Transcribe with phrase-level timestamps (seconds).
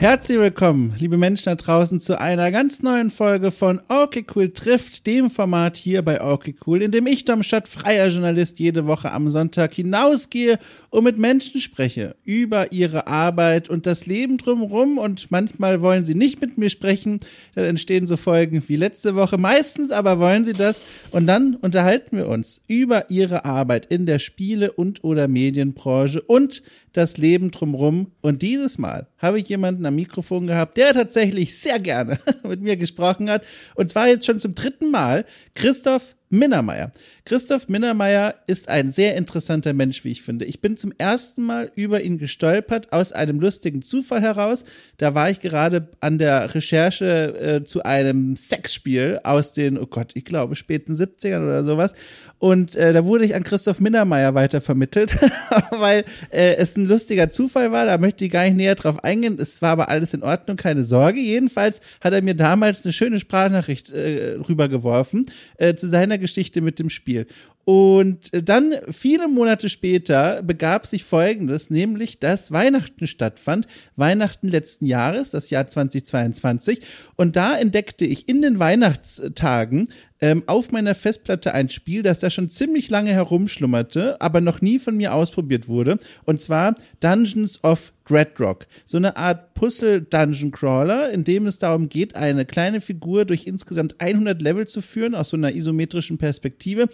[0.00, 5.06] Herzlich willkommen, liebe Menschen da draußen, zu einer ganz neuen Folge von Okay Cool trifft,
[5.06, 9.28] dem Format hier bei Okay Cool, in dem ich, Domstadt, freier Journalist, jede Woche am
[9.28, 10.58] Sonntag hinausgehe
[10.90, 14.98] und mit Menschen spreche über ihre Arbeit und das Leben drumherum.
[14.98, 17.20] Und manchmal wollen sie nicht mit mir sprechen,
[17.54, 20.82] dann entstehen so Folgen wie letzte Woche, meistens aber wollen sie das.
[21.12, 26.62] Und dann unterhalten wir uns über ihre Arbeit in der Spiele- und oder Medienbranche und
[26.92, 28.10] das Leben drumherum.
[28.20, 32.76] Und dieses Mal habe ich jemanden am Mikrofon gehabt, der tatsächlich sehr gerne mit mir
[32.76, 33.44] gesprochen hat.
[33.76, 35.24] Und zwar jetzt schon zum dritten Mal.
[35.54, 36.92] Christoph Minnermeier.
[37.24, 40.44] Christoph Minnermeier ist ein sehr interessanter Mensch, wie ich finde.
[40.44, 44.64] Ich bin zum ersten Mal über ihn gestolpert aus einem lustigen Zufall heraus.
[44.96, 50.12] Da war ich gerade an der Recherche äh, zu einem Sexspiel aus den, oh Gott,
[50.14, 51.94] ich glaube späten 70ern oder sowas.
[52.38, 55.16] Und äh, da wurde ich an Christoph Minnermeier weitervermittelt,
[55.72, 57.86] weil äh, es ein lustiger Zufall war.
[57.86, 59.36] Da möchte ich gar nicht näher drauf eingehen.
[59.38, 61.18] Es war aber alles in Ordnung, keine Sorge.
[61.20, 65.26] Jedenfalls hat er mir damals eine schöne Sprachnachricht äh, rübergeworfen
[65.58, 67.26] äh, zu seiner Geschichte mit dem Spiel.
[67.64, 75.30] Und dann viele Monate später begab sich Folgendes, nämlich dass Weihnachten stattfand, Weihnachten letzten Jahres,
[75.30, 76.80] das Jahr 2022.
[77.16, 79.88] Und da entdeckte ich in den Weihnachtstagen
[80.20, 84.78] ähm, auf meiner Festplatte ein Spiel, das da schon ziemlich lange herumschlummerte, aber noch nie
[84.78, 85.98] von mir ausprobiert wurde.
[86.24, 88.66] Und zwar Dungeons of Dreadrock.
[88.84, 94.42] So eine Art Puzzle-Dungeon-Crawler, in dem es darum geht, eine kleine Figur durch insgesamt 100
[94.42, 96.88] Level zu führen, aus so einer isometrischen Perspektive.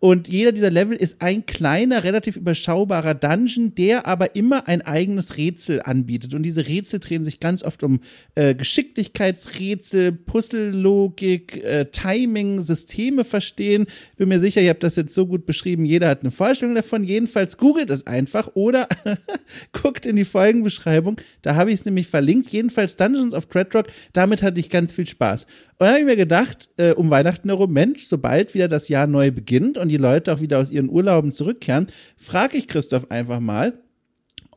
[0.00, 5.36] Und jeder dieser Level ist ein kleiner, relativ überschaubarer Dungeon, der aber immer ein eigenes
[5.36, 6.32] Rätsel anbietet.
[6.32, 8.00] Und diese Rätsel drehen sich ganz oft um
[8.34, 13.86] äh, Geschicklichkeitsrätsel, Puzzle-Logik, äh, Timing, Systeme verstehen.
[14.16, 17.04] Bin mir sicher, ihr habt das jetzt so gut beschrieben, jeder hat eine Vorstellung davon.
[17.04, 18.88] Jedenfalls googelt es einfach oder
[19.72, 20.24] guckt in die
[20.60, 21.16] Folgenbeschreibung.
[21.42, 22.50] Da habe ich es nämlich verlinkt.
[22.50, 23.86] Jedenfalls Dungeons of Dreadrock.
[24.12, 25.44] Damit hatte ich ganz viel Spaß.
[25.44, 29.06] Und dann habe ich mir gedacht, äh, um Weihnachten herum, Mensch, sobald wieder das Jahr
[29.06, 33.40] neu beginnt und die Leute auch wieder aus ihren Urlauben zurückkehren, frage ich Christoph einfach
[33.40, 33.74] mal,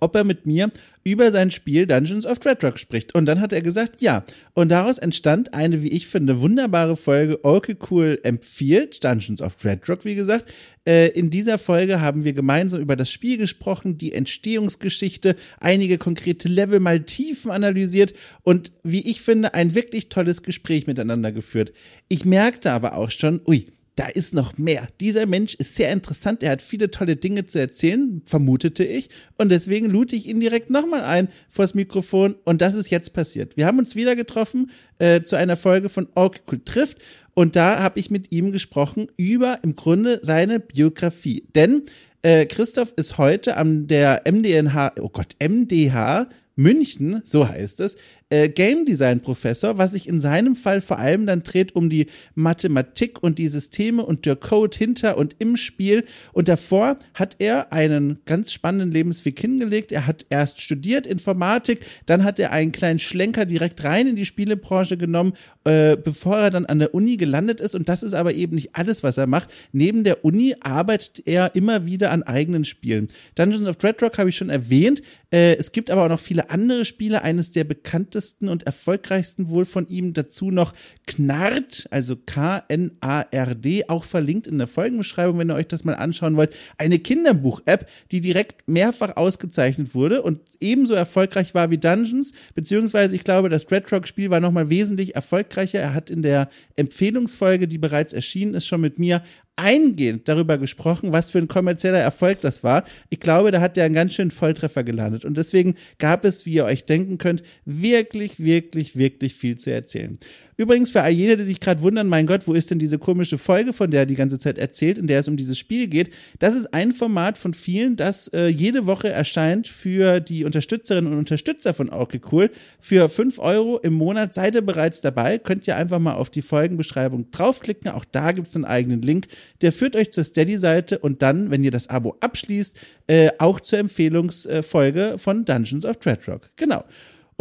[0.03, 0.69] ob er mit mir
[1.03, 3.15] über sein Spiel Dungeons of Dreadrock spricht.
[3.15, 4.23] Und dann hat er gesagt, ja.
[4.53, 7.43] Und daraus entstand eine, wie ich finde, wunderbare Folge.
[7.43, 10.45] Orke Cool empfiehlt Dungeons of Dreadrock, wie gesagt.
[10.85, 16.47] Äh, in dieser Folge haben wir gemeinsam über das Spiel gesprochen, die Entstehungsgeschichte, einige konkrete
[16.47, 21.71] Level mal tiefen analysiert und wie ich finde, ein wirklich tolles Gespräch miteinander geführt.
[22.09, 24.87] Ich merkte aber auch schon, ui, da ist noch mehr.
[24.99, 26.41] Dieser Mensch ist sehr interessant.
[26.41, 29.09] Er hat viele tolle Dinge zu erzählen, vermutete ich.
[29.37, 32.35] Und deswegen lud ich ihn direkt nochmal ein vors Mikrofon.
[32.43, 33.55] Und das ist jetzt passiert.
[33.55, 36.97] Wir haben uns wieder getroffen äh, zu einer Folge von Orkul trifft.
[37.35, 41.43] Und da habe ich mit ihm gesprochen über im Grunde seine Biografie.
[41.53, 41.83] Denn
[42.23, 47.95] äh, Christoph ist heute am der MDNH, oh Gott, MDH München, so heißt es,
[48.33, 52.07] äh, Game Design Professor, was sich in seinem Fall vor allem dann dreht um die
[52.33, 56.03] Mathematik und die Systeme und der Code hinter und im Spiel.
[56.31, 59.91] Und davor hat er einen ganz spannenden Lebensweg hingelegt.
[59.91, 64.25] Er hat erst studiert Informatik, dann hat er einen kleinen Schlenker direkt rein in die
[64.25, 65.33] Spielebranche genommen,
[65.65, 67.75] äh, bevor er dann an der Uni gelandet ist.
[67.75, 69.51] Und das ist aber eben nicht alles, was er macht.
[69.73, 73.09] Neben der Uni arbeitet er immer wieder an eigenen Spielen.
[73.35, 75.03] Dungeons of Dreadrock habe ich schon erwähnt.
[75.33, 77.23] Äh, es gibt aber auch noch viele andere Spiele.
[77.23, 80.73] Eines der bekanntesten und erfolgreichsten wohl von ihm dazu noch
[81.07, 86.55] Knart, also K-N-A-R-D, auch verlinkt in der Folgenbeschreibung, wenn ihr euch das mal anschauen wollt.
[86.77, 93.23] Eine Kinderbuch-App, die direkt mehrfach ausgezeichnet wurde und ebenso erfolgreich war wie Dungeons, beziehungsweise ich
[93.23, 95.79] glaube, das Dreadrock-Spiel war nochmal wesentlich erfolgreicher.
[95.79, 99.23] Er hat in der Empfehlungsfolge, die bereits erschienen ist, schon mit mir
[99.55, 102.85] eingehend darüber gesprochen, was für ein kommerzieller Erfolg das war.
[103.09, 105.25] Ich glaube, da hat er einen ganz schönen Volltreffer gelandet.
[105.25, 110.17] Und deswegen gab es, wie ihr euch denken könnt, wirklich, wirklich, wirklich viel zu erzählen.
[110.57, 113.37] Übrigens für all jene, die sich gerade wundern, mein Gott, wo ist denn diese komische
[113.37, 116.11] Folge, von der er die ganze Zeit erzählt, in der es um dieses Spiel geht?
[116.39, 121.17] Das ist ein Format von vielen, das äh, jede Woche erscheint für die Unterstützerinnen und
[121.17, 122.51] Unterstützer von Orke Cool.
[122.79, 125.37] Für 5 Euro im Monat seid ihr bereits dabei.
[125.37, 127.91] Könnt ihr einfach mal auf die Folgenbeschreibung draufklicken.
[127.91, 129.27] Auch da gibt es einen eigenen Link.
[129.61, 132.77] Der führt euch zur Steady-Seite und dann, wenn ihr das Abo abschließt,
[133.07, 136.51] äh, auch zur Empfehlungsfolge von Dungeons of Dreadrock.
[136.55, 136.83] Genau.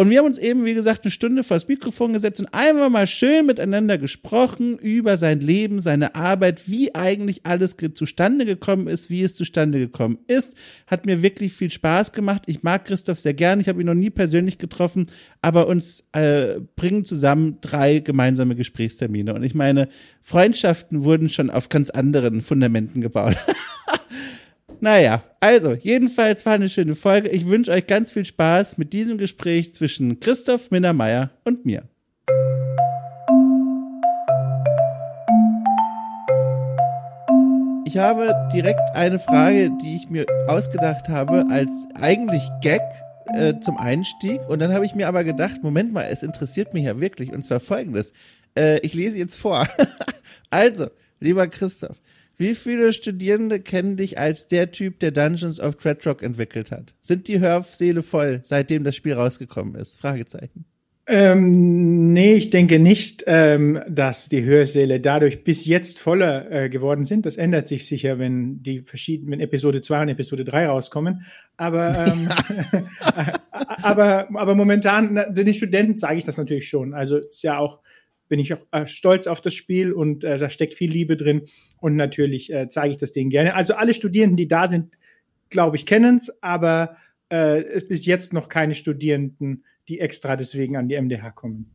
[0.03, 2.91] Und wir haben uns eben, wie gesagt, eine Stunde vor das Mikrofon gesetzt und einfach
[2.91, 9.11] mal schön miteinander gesprochen über sein Leben, seine Arbeit, wie eigentlich alles zustande gekommen ist,
[9.11, 10.57] wie es zustande gekommen ist.
[10.89, 12.43] Hat mir wirklich viel Spaß gemacht.
[12.47, 13.61] Ich mag Christoph sehr gern.
[13.61, 15.09] Ich habe ihn noch nie persönlich getroffen,
[15.41, 19.35] aber uns äh, bringen zusammen drei gemeinsame Gesprächstermine.
[19.35, 19.89] Und ich meine,
[20.21, 23.37] Freundschaften wurden schon auf ganz anderen Fundamenten gebaut.
[24.83, 27.29] Naja, also, jedenfalls war eine schöne Folge.
[27.29, 31.85] Ich wünsche euch ganz viel Spaß mit diesem Gespräch zwischen Christoph Minnermeier und mir.
[37.87, 42.81] Ich habe direkt eine Frage, die ich mir ausgedacht habe, als eigentlich Gag
[43.27, 44.41] äh, zum Einstieg.
[44.49, 47.33] Und dann habe ich mir aber gedacht, Moment mal, es interessiert mich ja wirklich.
[47.33, 48.13] Und zwar folgendes.
[48.59, 49.65] Äh, ich lese jetzt vor.
[50.51, 50.89] also,
[51.21, 52.02] lieber Christoph,
[52.37, 56.95] wie viele Studierende kennen dich als der Typ, der Dungeons of Dreadrock entwickelt hat?
[57.01, 59.99] Sind die Hörsäle voll, seitdem das Spiel rausgekommen ist?
[59.99, 60.65] Fragezeichen.
[61.09, 67.05] Ähm, nee, ich denke nicht, ähm, dass die Hörsäle dadurch bis jetzt voller äh, geworden
[67.05, 67.27] sind.
[67.27, 71.27] Das ändert sich sicher, wenn die verschiedenen, wenn Episode 2 und Episode 3 rauskommen.
[71.57, 72.29] Aber, ähm,
[73.83, 76.95] aber, aber momentan, den Studenten zeige ich das natürlich schon.
[76.95, 77.81] Also ist ja auch,
[78.33, 81.43] bin ich auch äh, stolz auf das Spiel und äh, da steckt viel Liebe drin.
[81.81, 83.55] Und natürlich äh, zeige ich das denen gerne.
[83.55, 84.97] Also alle Studierenden, die da sind,
[85.51, 86.97] glaube ich, kennen es, aber
[87.29, 91.75] äh, bis jetzt noch keine Studierenden, die extra deswegen an die MDH kommen.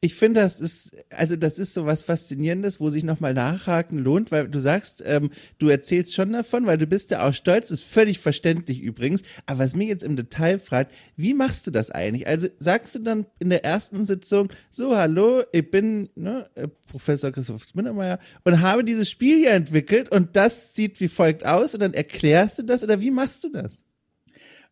[0.00, 4.30] Ich finde, das ist, also das ist so was Faszinierendes, wo sich nochmal nachhaken lohnt,
[4.30, 7.84] weil du sagst, ähm, du erzählst schon davon, weil du bist ja auch stolz, ist
[7.84, 9.22] völlig verständlich übrigens.
[9.46, 12.26] Aber was mich jetzt im Detail fragt, wie machst du das eigentlich?
[12.26, 17.30] Also sagst du dann in der ersten Sitzung, so, hallo, ich bin ne, äh, Professor
[17.30, 21.80] Christoph Spinnermeier und habe dieses Spiel hier entwickelt und das sieht wie folgt aus und
[21.80, 23.82] dann erklärst du das oder wie machst du das?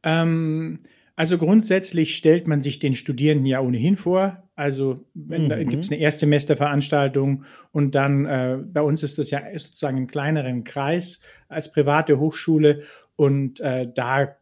[0.02, 0.81] Ähm,
[1.16, 4.44] also grundsätzlich stellt man sich den Studierenden ja ohnehin vor.
[4.54, 5.48] Also wenn, mhm.
[5.48, 10.06] da gibt es eine Erstsemesterveranstaltung und dann äh, bei uns ist das ja sozusagen einen
[10.06, 12.82] kleineren Kreis als private Hochschule
[13.16, 14.36] und äh, da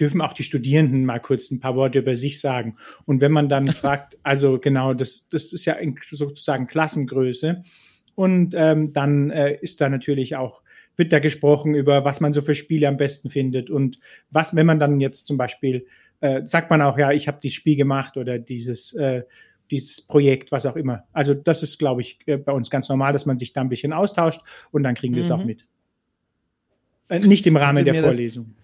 [0.00, 2.76] dürfen auch die Studierenden mal kurz ein paar Worte über sich sagen.
[3.04, 5.76] Und wenn man dann fragt, also genau, das, das ist ja
[6.10, 7.62] sozusagen Klassengröße.
[8.16, 10.62] Und ähm, dann äh, ist da natürlich auch
[10.96, 13.98] wird da gesprochen über, was man so für Spiele am besten findet und
[14.30, 15.86] was, wenn man dann jetzt zum Beispiel,
[16.20, 19.22] äh, sagt man auch, ja, ich habe dieses Spiel gemacht oder dieses, äh,
[19.70, 21.04] dieses Projekt, was auch immer.
[21.12, 23.68] Also das ist, glaube ich, äh, bei uns ganz normal, dass man sich da ein
[23.68, 24.40] bisschen austauscht
[24.70, 25.46] und dann kriegen die es auch mhm.
[25.46, 25.66] mit.
[27.08, 28.54] Äh, nicht im Rahmen der Vorlesung.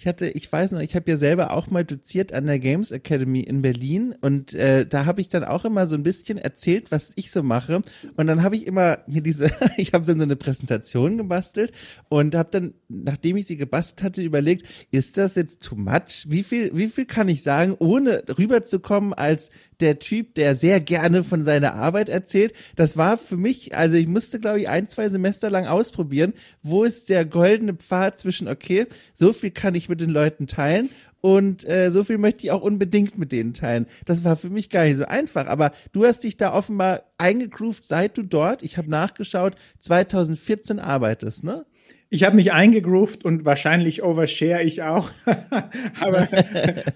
[0.00, 2.92] Ich hatte, ich weiß noch, ich habe ja selber auch mal doziert an der Games
[2.92, 6.92] Academy in Berlin und äh, da habe ich dann auch immer so ein bisschen erzählt,
[6.92, 7.82] was ich so mache.
[8.16, 11.72] Und dann habe ich immer mir diese, ich habe dann so eine Präsentation gebastelt
[12.08, 16.26] und habe dann, nachdem ich sie gebastelt hatte, überlegt, ist das jetzt too much?
[16.28, 21.24] Wie viel, wie viel kann ich sagen, ohne rüberzukommen als der Typ, der sehr gerne
[21.24, 22.52] von seiner Arbeit erzählt.
[22.76, 26.32] Das war für mich, also ich musste, glaube ich, ein, zwei Semester lang ausprobieren,
[26.62, 30.90] wo ist der goldene Pfad zwischen, okay, so viel kann ich mit den Leuten teilen
[31.20, 33.86] und äh, so viel möchte ich auch unbedingt mit denen teilen.
[34.04, 37.84] Das war für mich gar nicht so einfach, aber du hast dich da offenbar eingegroovt,
[37.84, 41.64] seit du dort, ich habe nachgeschaut, 2014 arbeitest, ne?
[42.10, 45.10] Ich habe mich eingegroovt und wahrscheinlich overshare ich auch.
[46.00, 46.28] aber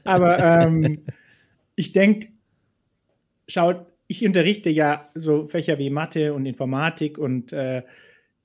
[0.05, 1.00] aber ähm,
[1.76, 2.29] ich denke,
[3.52, 7.82] schaut, ich unterrichte ja so Fächer wie Mathe und Informatik und äh,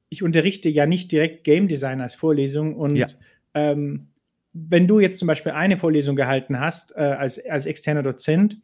[0.10, 3.08] ich unterrichte ja nicht direkt Game Design als Vorlesung und ja.
[3.54, 4.08] ähm,
[4.54, 8.58] wenn du jetzt zum Beispiel eine Vorlesung gehalten hast äh, als, als externer Dozent,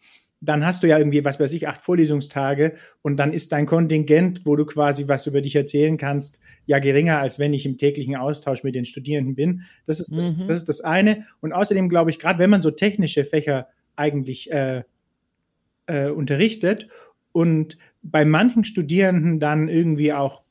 [0.43, 4.41] dann hast du ja irgendwie, was weiß ich, acht Vorlesungstage und dann ist dein Kontingent,
[4.45, 8.17] wo du quasi was über dich erzählen kannst, ja geringer, als wenn ich im täglichen
[8.17, 9.61] Austausch mit den Studierenden bin.
[9.85, 10.47] Das ist das, mhm.
[10.47, 11.25] das, ist das eine.
[11.39, 14.83] Und außerdem glaube ich, gerade wenn man so technische Fächer eigentlich äh,
[15.87, 16.87] äh, unterrichtet
[17.31, 20.43] und bei manchen Studierenden dann irgendwie auch,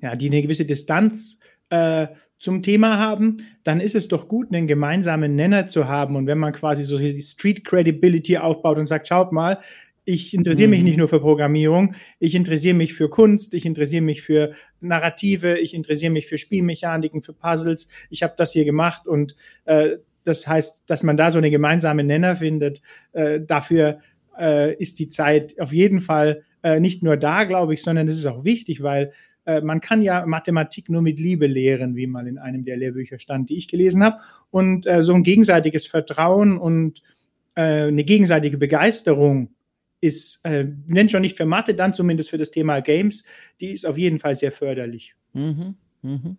[0.00, 1.40] ja, die eine gewisse Distanz
[1.70, 6.14] äh, zum Thema haben, dann ist es doch gut, einen gemeinsamen Nenner zu haben.
[6.14, 9.58] Und wenn man quasi so die Street Credibility aufbaut und sagt, schaut mal,
[10.04, 10.84] ich interessiere mich mhm.
[10.86, 15.74] nicht nur für Programmierung, ich interessiere mich für Kunst, ich interessiere mich für Narrative, ich
[15.74, 17.88] interessiere mich für Spielmechaniken, für Puzzles.
[18.08, 19.36] Ich habe das hier gemacht und
[19.66, 22.80] äh, das heißt, dass man da so eine gemeinsame Nenner findet.
[23.12, 23.98] Äh, dafür
[24.38, 28.16] äh, ist die Zeit auf jeden Fall äh, nicht nur da, glaube ich, sondern es
[28.16, 29.12] ist auch wichtig, weil
[29.44, 33.18] äh, man kann ja Mathematik nur mit Liebe lehren, wie mal in einem der Lehrbücher
[33.18, 34.18] stand, die ich gelesen habe.
[34.50, 37.02] Und äh, so ein gegenseitiges Vertrauen und
[37.54, 39.54] äh, eine gegenseitige Begeisterung
[40.00, 43.24] ist, äh, nennt schon nicht für Mathe, dann zumindest für das Thema Games,
[43.60, 45.14] die ist auf jeden Fall sehr förderlich.
[45.32, 45.74] Mhm.
[46.02, 46.36] Mhm.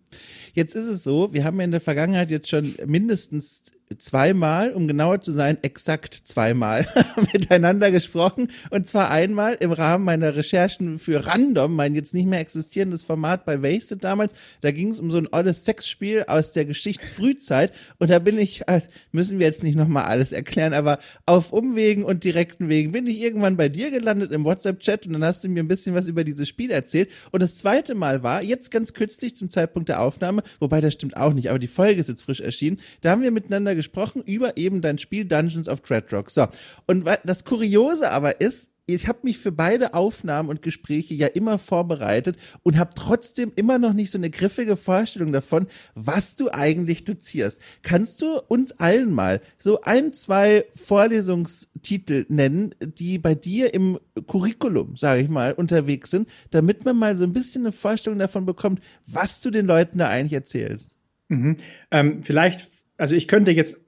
[0.54, 5.20] Jetzt ist es so, wir haben in der Vergangenheit jetzt schon mindestens zweimal, um genauer
[5.20, 6.86] zu sein, exakt zweimal
[7.32, 8.48] miteinander gesprochen.
[8.70, 13.44] Und zwar einmal im Rahmen meiner Recherchen für Random, mein jetzt nicht mehr existierendes Format
[13.44, 14.34] bei Wasted damals.
[14.60, 17.72] Da ging es um so ein olles Sexspiel aus der Geschichtsfrühzeit.
[17.98, 18.80] Und da bin ich, äh,
[19.12, 23.20] müssen wir jetzt nicht nochmal alles erklären, aber auf Umwegen und direkten Wegen bin ich
[23.20, 26.22] irgendwann bei dir gelandet im WhatsApp-Chat und dann hast du mir ein bisschen was über
[26.22, 27.10] dieses Spiel erzählt.
[27.32, 31.16] Und das zweite Mal war, jetzt ganz kürzlich zum Zeitpunkt der Aufnahme, wobei das stimmt
[31.16, 34.56] auch nicht, aber die Folge ist jetzt frisch erschienen, da haben wir miteinander gesprochen über
[34.56, 36.30] eben dein Spiel Dungeons of Dreadrock.
[36.30, 36.46] So,
[36.86, 41.58] und das Kuriose aber ist, ich habe mich für beide Aufnahmen und Gespräche ja immer
[41.58, 47.04] vorbereitet und habe trotzdem immer noch nicht so eine griffige Vorstellung davon, was du eigentlich
[47.04, 47.60] dozierst.
[47.82, 54.96] Kannst du uns allen mal so ein, zwei Vorlesungstitel nennen, die bei dir im Curriculum,
[54.96, 58.80] sage ich mal, unterwegs sind, damit man mal so ein bisschen eine Vorstellung davon bekommt,
[59.06, 60.92] was du den Leuten da eigentlich erzählst?
[61.28, 61.56] Mhm.
[61.92, 62.68] Ähm, vielleicht,
[63.00, 63.80] also ich könnte jetzt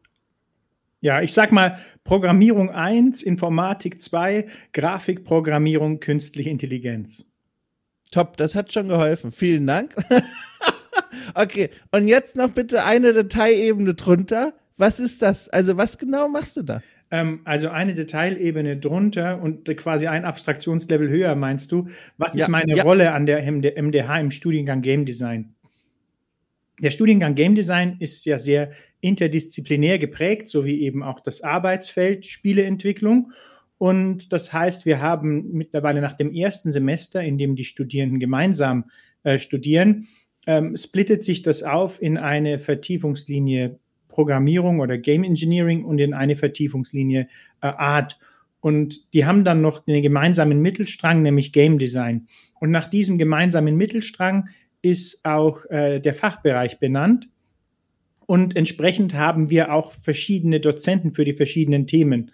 [1.03, 7.29] ja, ich sag mal Programmierung 1, Informatik 2, Grafikprogrammierung, künstliche Intelligenz.
[8.13, 9.33] Top, das hat schon geholfen.
[9.33, 9.97] Vielen Dank.
[11.35, 14.53] okay, und jetzt noch bitte eine Detailebene drunter.
[14.77, 15.49] Was ist das?
[15.49, 16.83] Also was genau machst du da?
[17.11, 21.89] Ähm, also eine Detailebene drunter und quasi ein Abstraktionslevel höher, meinst du?
[22.17, 22.85] Was ja, ist meine ja.
[22.85, 25.55] Rolle an der MDH im Studiengang Game Design?
[26.83, 28.71] Der Studiengang Game Design ist ja sehr
[29.01, 33.33] interdisziplinär geprägt, so wie eben auch das Arbeitsfeld Spieleentwicklung.
[33.79, 38.91] Und das heißt, wir haben mittlerweile nach dem ersten Semester, in dem die Studierenden gemeinsam
[39.23, 40.09] äh, studieren,
[40.47, 46.37] ähm, splittet sich das auf in eine Vertiefungslinie Programmierung oder Game Engineering und in eine
[46.37, 47.29] Vertiefungslinie
[47.61, 48.19] äh, Art.
[48.61, 52.29] Und die haben dann noch einen gemeinsamen Mittelstrang, nämlich Game Design.
[52.61, 54.49] Und nach diesem gemeinsamen Mittelstrang
[54.83, 57.29] ist auch äh, der Fachbereich benannt.
[58.27, 62.33] Und entsprechend haben wir auch verschiedene Dozenten für die verschiedenen Themen.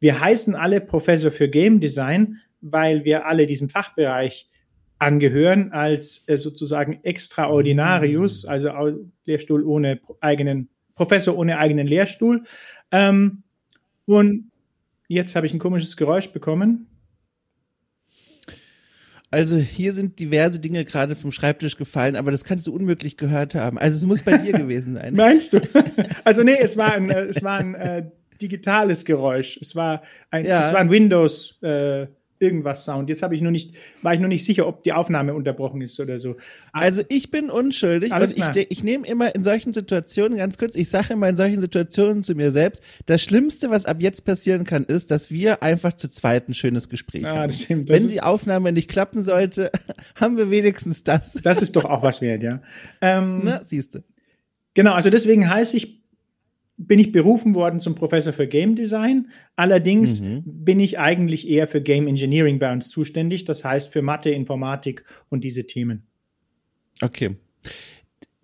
[0.00, 4.48] Wir heißen alle Professor für Game Design, weil wir alle diesem Fachbereich
[4.98, 8.50] angehören als äh, sozusagen Extraordinarius, mhm.
[8.50, 8.70] also
[9.24, 12.42] Lehrstuhl ohne eigenen, Professor ohne eigenen Lehrstuhl.
[12.90, 13.42] Ähm,
[14.06, 14.50] und
[15.06, 16.88] jetzt habe ich ein komisches Geräusch bekommen.
[19.30, 23.54] Also hier sind diverse Dinge gerade vom Schreibtisch gefallen, aber das kannst du unmöglich gehört
[23.54, 23.78] haben.
[23.78, 25.14] Also es muss bei dir gewesen sein.
[25.14, 25.60] Meinst du?
[26.24, 28.04] Also nee, es war ein, äh, es war ein äh,
[28.40, 29.58] digitales Geräusch.
[29.60, 30.60] Es war ein, ja.
[30.60, 31.58] es war ein Windows.
[31.62, 32.06] Äh,
[32.40, 33.08] irgendwas Sound.
[33.08, 35.98] Jetzt habe ich nur nicht, war ich nur nicht sicher, ob die Aufnahme unterbrochen ist
[36.00, 36.36] oder so.
[36.72, 40.88] Also ich bin unschuldig und ich, ich nehme immer in solchen Situationen, ganz kurz, ich
[40.88, 44.84] sage immer in solchen Situationen zu mir selbst, das Schlimmste, was ab jetzt passieren kann,
[44.84, 47.48] ist, dass wir einfach zu zweit ein schönes Gespräch ah, haben.
[47.48, 47.88] Das stimmt.
[47.88, 49.70] Das Wenn die Aufnahme nicht klappen sollte,
[50.14, 51.34] haben wir wenigstens das.
[51.34, 52.62] Das ist doch auch was wert, ja.
[53.00, 54.02] Ähm, Na, siehst du.
[54.74, 56.02] Genau, also deswegen heiße ich
[56.78, 59.28] bin ich berufen worden zum Professor für Game Design.
[59.56, 60.42] Allerdings mhm.
[60.46, 65.04] bin ich eigentlich eher für Game Engineering bei uns zuständig, das heißt für Mathe, Informatik
[65.28, 66.06] und diese Themen.
[67.02, 67.36] Okay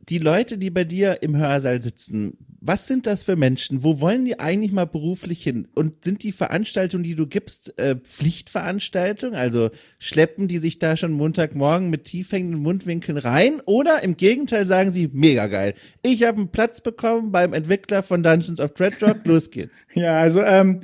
[0.08, 3.84] die Leute, die bei dir im Hörsaal sitzen, was sind das für Menschen?
[3.84, 5.68] Wo wollen die eigentlich mal beruflich hin?
[5.74, 9.34] Und sind die Veranstaltungen, die du gibst, äh, Pflichtveranstaltungen?
[9.34, 13.60] Also schleppen die sich da schon Montagmorgen mit tiefhängenden Mundwinkeln rein?
[13.66, 15.74] Oder im Gegenteil sagen sie, mega geil.
[16.02, 19.76] Ich habe einen Platz bekommen beim Entwickler von Dungeons of Dreadrock, los geht's.
[19.94, 20.80] ja, also ähm,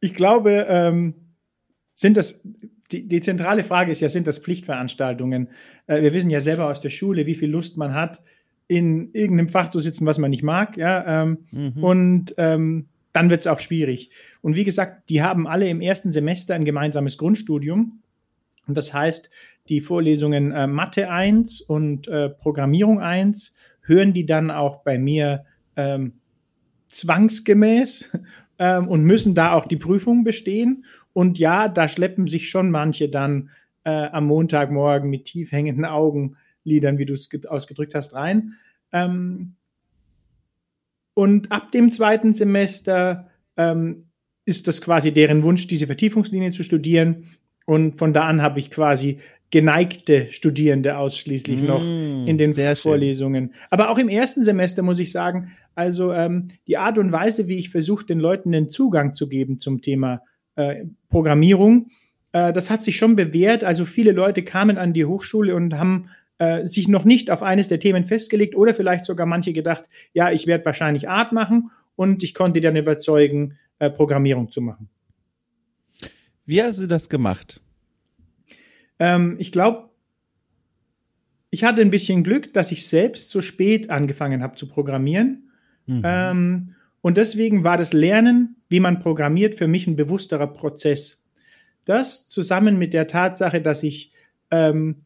[0.00, 1.14] ich glaube, ähm,
[1.94, 2.46] sind das
[2.92, 5.48] die, die zentrale Frage ist ja, sind das Pflichtveranstaltungen?
[5.86, 8.22] Äh, wir wissen ja selber aus der Schule, wie viel Lust man hat,
[8.68, 10.76] in irgendeinem Fach zu sitzen, was man nicht mag.
[10.76, 11.84] Ja, ähm, mhm.
[11.84, 14.10] Und ähm, dann wird es auch schwierig.
[14.40, 18.00] Und wie gesagt, die haben alle im ersten Semester ein gemeinsames Grundstudium.
[18.66, 19.30] Und das heißt,
[19.68, 25.44] die Vorlesungen äh, Mathe 1 und äh, Programmierung 1 hören die dann auch bei mir
[25.76, 26.14] ähm,
[26.88, 28.10] zwangsgemäß
[28.58, 30.84] ähm, und müssen da auch die Prüfung bestehen.
[31.12, 33.50] Und ja, da schleppen sich schon manche dann
[33.84, 35.84] äh, am Montagmorgen mit tief hängenden
[36.62, 38.54] Augenlidern, wie du es ausgedrückt hast, rein.
[38.92, 39.54] Ähm,
[41.14, 44.04] und ab dem zweiten Semester ähm,
[44.44, 47.28] ist das quasi deren Wunsch, diese Vertiefungslinie zu studieren.
[47.66, 49.18] Und von da an habe ich quasi
[49.50, 51.82] geneigte Studierende ausschließlich mmh, noch
[52.26, 53.50] in den Vorlesungen.
[53.52, 53.62] Schön.
[53.70, 57.58] Aber auch im ersten Semester muss ich sagen, also ähm, die Art und Weise, wie
[57.58, 60.22] ich versuche, den Leuten den Zugang zu geben zum Thema
[60.56, 61.90] äh, Programmierung.
[62.32, 63.62] Äh, das hat sich schon bewährt.
[63.62, 66.08] Also viele Leute kamen an die Hochschule und haben
[66.42, 70.32] äh, sich noch nicht auf eines der Themen festgelegt oder vielleicht sogar manche gedacht, ja,
[70.32, 74.88] ich werde wahrscheinlich Art machen und ich konnte dann überzeugen, äh, Programmierung zu machen.
[76.44, 77.60] Wie hast du das gemacht?
[78.98, 79.90] Ähm, ich glaube,
[81.50, 85.50] ich hatte ein bisschen Glück, dass ich selbst so spät angefangen habe zu programmieren.
[85.86, 86.02] Mhm.
[86.04, 91.24] Ähm, Und deswegen war das Lernen, wie man programmiert, für mich ein bewussterer Prozess.
[91.84, 94.12] Das zusammen mit der Tatsache, dass ich
[94.50, 95.04] ähm,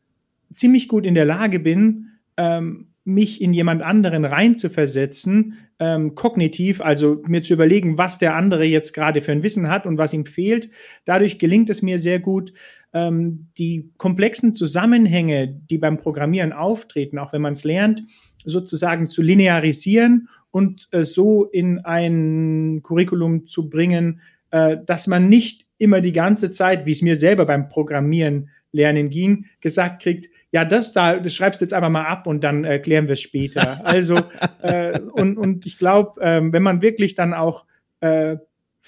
[0.53, 7.23] ziemlich gut in der Lage bin, ähm, mich in jemand anderen reinzuversetzen, ähm, kognitiv, also
[7.27, 10.27] mir zu überlegen, was der andere jetzt gerade für ein Wissen hat und was ihm
[10.27, 10.71] fehlt.
[11.05, 12.53] Dadurch gelingt es mir sehr gut,
[12.93, 18.03] ähm, die komplexen Zusammenhänge, die beim Programmieren auftreten, auch wenn man es lernt,
[18.45, 25.67] sozusagen zu linearisieren und äh, so in ein Curriculum zu bringen, äh, dass man nicht
[25.79, 30.65] immer die ganze Zeit, wie es mir selber beim Programmieren lernen ging, gesagt kriegt, ja,
[30.65, 33.81] das da, das schreibst du jetzt einfach mal ab und dann erklären wir es später.
[33.85, 34.17] Also,
[34.63, 37.67] äh, und, und ich glaube, äh, wenn man wirklich dann auch
[38.01, 38.37] äh,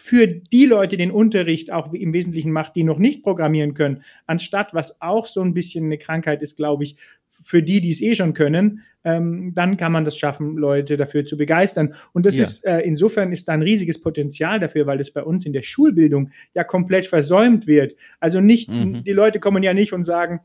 [0.01, 4.73] für die Leute den Unterricht auch im Wesentlichen macht, die noch nicht programmieren können, anstatt
[4.73, 6.95] was auch so ein bisschen eine Krankheit ist, glaube ich,
[7.27, 11.27] für die, die es eh schon können, ähm, dann kann man das schaffen, Leute dafür
[11.27, 11.95] zu begeistern.
[12.13, 12.45] Und das ja.
[12.45, 15.63] ist äh, insofern ist da ein riesiges Potenzial dafür, weil das bei uns in der
[15.63, 17.97] Schulbildung ja komplett versäumt wird.
[18.21, 19.03] Also nicht, mhm.
[19.03, 20.39] die Leute kommen ja nicht und sagen,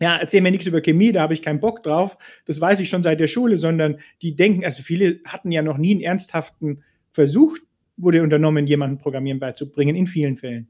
[0.00, 2.16] ja, erzähl mir nichts über Chemie, da habe ich keinen Bock drauf.
[2.46, 5.78] Das weiß ich schon seit der Schule, sondern die denken, also viele hatten ja noch
[5.78, 7.58] nie einen ernsthaften Versuch,
[7.96, 10.68] wurde unternommen, jemanden Programmieren beizubringen, in vielen Fällen.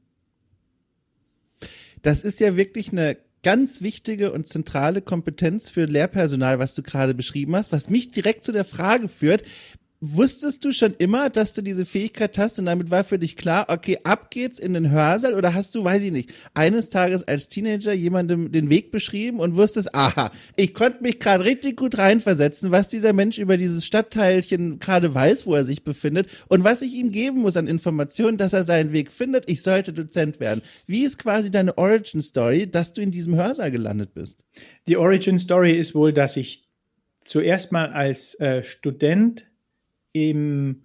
[2.01, 7.13] Das ist ja wirklich eine ganz wichtige und zentrale Kompetenz für Lehrpersonal, was du gerade
[7.13, 9.43] beschrieben hast, was mich direkt zu der Frage führt,
[10.07, 13.65] Wusstest du schon immer, dass du diese Fähigkeit hast und damit war für dich klar,
[13.69, 17.49] okay, ab geht's in den Hörsaal oder hast du, weiß ich nicht, eines Tages als
[17.49, 22.69] Teenager jemandem den Weg beschrieben und wusstest, aha, ich konnte mich gerade richtig gut reinversetzen,
[22.69, 26.93] was dieser Mensch über dieses Stadtteilchen gerade weiß, wo er sich befindet und was ich
[26.93, 30.61] ihm geben muss an Informationen, dass er seinen Weg findet, ich sollte Dozent werden.
[30.85, 34.43] Wie ist quasi deine Origin Story, dass du in diesem Hörsaal gelandet bist?
[34.87, 36.67] Die Origin Story ist wohl, dass ich
[37.21, 39.47] zuerst mal als äh, Student
[40.15, 40.81] im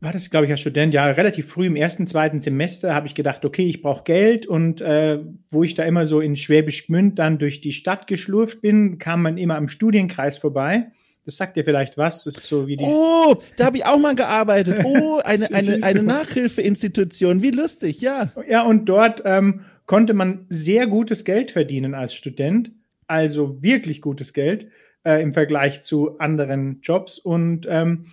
[0.00, 3.16] war das, glaube ich, als Student, ja, relativ früh im ersten, zweiten Semester habe ich
[3.16, 5.18] gedacht, okay, ich brauche Geld und äh,
[5.50, 9.22] wo ich da immer so in Schwäbisch Gmünd dann durch die Stadt geschlurft bin, kam
[9.22, 10.92] man immer am Studienkreis vorbei.
[11.24, 12.24] Das sagt dir vielleicht was.
[12.24, 14.78] Das ist so wie die oh, da habe ich auch mal gearbeitet.
[14.84, 17.42] Oh, eine, eine, eine Nachhilfeinstitution.
[17.42, 18.32] Wie lustig, ja.
[18.48, 22.70] Ja, und dort ähm, konnte man sehr gutes Geld verdienen als Student.
[23.08, 24.68] Also wirklich gutes Geld
[25.04, 27.18] äh, im Vergleich zu anderen Jobs.
[27.18, 28.06] Und ähm,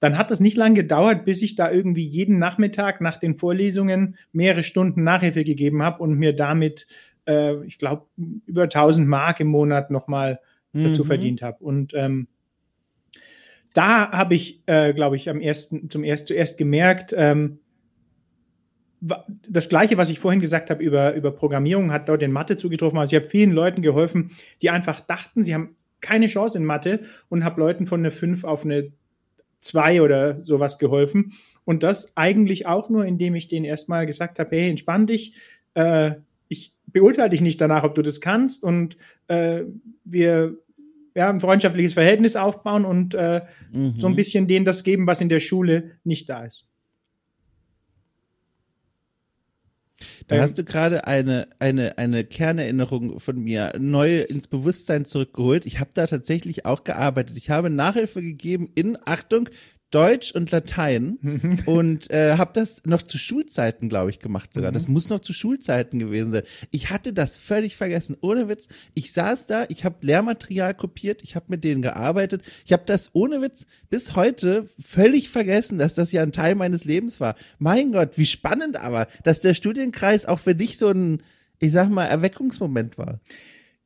[0.00, 4.16] dann hat es nicht lange gedauert, bis ich da irgendwie jeden Nachmittag nach den Vorlesungen
[4.32, 6.86] mehrere Stunden Nachhilfe gegeben habe und mir damit,
[7.26, 8.06] äh, ich glaube,
[8.46, 10.40] über 1000 Mark im Monat nochmal
[10.72, 10.82] mhm.
[10.84, 11.62] dazu verdient habe.
[11.64, 12.28] Und ähm,
[13.74, 17.60] da habe ich, äh, glaube ich, am ersten, zum erst, zuerst gemerkt, ähm,
[19.48, 22.98] das Gleiche, was ich vorhin gesagt habe über, über Programmierung, hat dort in Mathe zugetroffen.
[22.98, 27.00] Also ich habe vielen Leuten geholfen, die einfach dachten, sie haben keine Chance in Mathe
[27.28, 28.92] und habe Leuten von einer 5 auf eine
[29.60, 31.32] 2 oder sowas geholfen.
[31.64, 35.34] Und das eigentlich auch nur, indem ich denen erstmal gesagt habe, hey, entspann dich,
[35.74, 36.12] äh,
[36.48, 39.64] ich beurteile dich nicht danach, ob du das kannst und äh,
[40.04, 40.56] wir
[41.14, 43.94] ja, ein freundschaftliches Verhältnis aufbauen und äh, mhm.
[43.98, 46.67] so ein bisschen denen das geben, was in der Schule nicht da ist.
[50.28, 55.66] Da ähm, hast du gerade eine, eine, eine Kernerinnerung von mir neu ins Bewusstsein zurückgeholt.
[55.66, 57.36] Ich habe da tatsächlich auch gearbeitet.
[57.36, 59.48] Ich habe Nachhilfe gegeben in, Achtung,
[59.90, 61.18] Deutsch und Latein
[61.66, 64.70] und äh, habe das noch zu Schulzeiten, glaube ich, gemacht sogar.
[64.70, 64.74] Mhm.
[64.74, 66.42] Das muss noch zu Schulzeiten gewesen sein.
[66.70, 68.16] Ich hatte das völlig vergessen.
[68.20, 68.68] Ohne Witz.
[68.94, 72.42] Ich saß da, ich habe Lehrmaterial kopiert, ich habe mit denen gearbeitet.
[72.66, 76.84] Ich habe das ohne Witz bis heute völlig vergessen, dass das ja ein Teil meines
[76.84, 77.34] Lebens war.
[77.58, 81.22] Mein Gott, wie spannend aber, dass der Studienkreis auch für dich so ein,
[81.60, 83.20] ich sag mal, Erweckungsmoment war.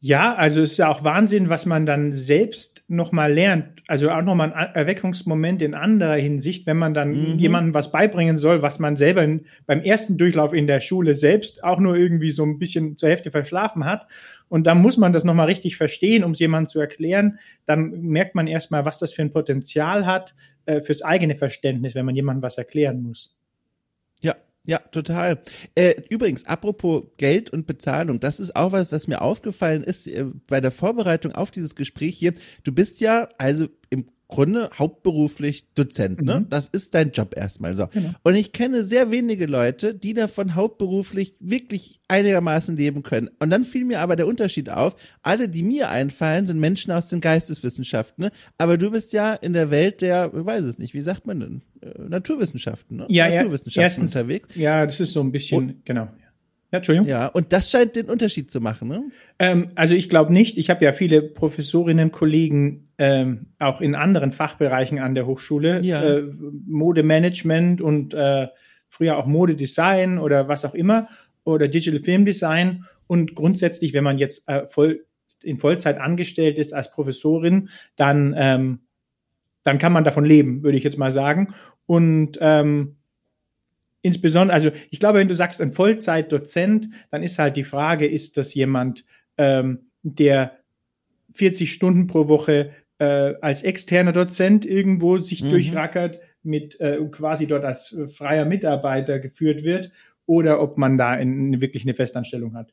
[0.05, 3.85] Ja, also es ist ja auch Wahnsinn, was man dann selbst nochmal lernt.
[3.87, 7.39] Also auch nochmal ein Erweckungsmoment in anderer Hinsicht, wenn man dann mhm.
[7.39, 11.63] jemandem was beibringen soll, was man selber in, beim ersten Durchlauf in der Schule selbst
[11.63, 14.09] auch nur irgendwie so ein bisschen zur Hälfte verschlafen hat.
[14.49, 17.39] Und dann muss man das nochmal richtig verstehen, um es jemandem zu erklären.
[17.65, 20.35] Dann merkt man erstmal, was das für ein Potenzial hat
[20.67, 23.37] äh, fürs eigene Verständnis, wenn man jemandem was erklären muss.
[24.67, 25.41] Ja, total.
[25.75, 30.27] Äh, übrigens, apropos Geld und Bezahlung, das ist auch was, was mir aufgefallen ist äh,
[30.47, 32.33] bei der Vorbereitung auf dieses Gespräch hier.
[32.63, 36.41] Du bist ja also im Grunde hauptberuflich Dozent, ne?
[36.41, 36.49] Mhm.
[36.49, 37.89] Das ist dein Job erstmal so.
[37.89, 38.13] Genau.
[38.23, 43.29] Und ich kenne sehr wenige Leute, die davon hauptberuflich wirklich einigermaßen leben können.
[43.41, 44.97] Und dann fiel mir aber der Unterschied auf.
[45.23, 48.31] Alle, die mir einfallen, sind Menschen aus den Geisteswissenschaften, ne?
[48.57, 51.41] Aber du bist ja in der Welt der, ich weiß es nicht, wie sagt man
[51.41, 51.63] denn?
[51.83, 53.07] Äh, Naturwissenschaften, ne?
[53.09, 54.55] Ja, Naturwissenschaften ja, erstens, unterwegs.
[54.55, 56.09] Ja, das ist so ein bisschen, und, genau.
[56.73, 57.09] Ja, Entschuldigung.
[57.09, 59.05] Ja, und das scheint den Unterschied zu machen, ne?
[59.39, 60.57] Ähm, also ich glaube nicht.
[60.57, 66.03] Ich habe ja viele Professorinnen, Kollegen ähm, auch in anderen Fachbereichen an der Hochschule, ja.
[66.03, 66.23] äh,
[66.67, 68.49] Modemanagement und äh,
[68.89, 71.09] früher auch Modedesign oder was auch immer
[71.45, 72.87] oder Digital Film Design.
[73.07, 75.05] Und grundsätzlich, wenn man jetzt äh, voll
[75.43, 78.81] in Vollzeit angestellt ist als Professorin, dann ähm,
[79.65, 81.55] dann kann man davon leben, würde ich jetzt mal sagen.
[81.87, 82.97] Und ähm,
[84.03, 88.37] insbesondere, also ich glaube, wenn du sagst ein Vollzeitdozent, dann ist halt die Frage, ist
[88.37, 89.05] das jemand,
[89.39, 90.59] ähm, der
[91.33, 95.51] 40 Stunden pro Woche äh, als externer Dozent irgendwo sich mhm.
[95.51, 99.93] durchrackert, mit äh, quasi dort als äh, freier Mitarbeiter geführt wird,
[100.27, 102.73] oder ob man da in, in wirklich eine Festanstellung hat.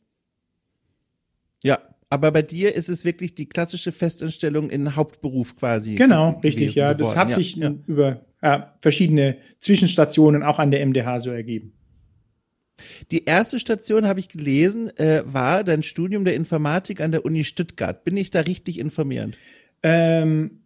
[2.10, 5.96] Aber bei dir ist es wirklich die klassische Festanstellung in Hauptberuf quasi.
[5.96, 6.96] Genau, richtig, ja.
[6.96, 7.74] Das hat ja, sich ja.
[7.86, 11.74] über ja, verschiedene Zwischenstationen auch an der MDH so ergeben.
[13.12, 17.44] Die erste Station, habe ich gelesen, äh, war dein Studium der Informatik an der Uni
[17.44, 18.04] Stuttgart.
[18.04, 19.38] Bin ich da richtig informiert?
[19.84, 20.62] Ähm,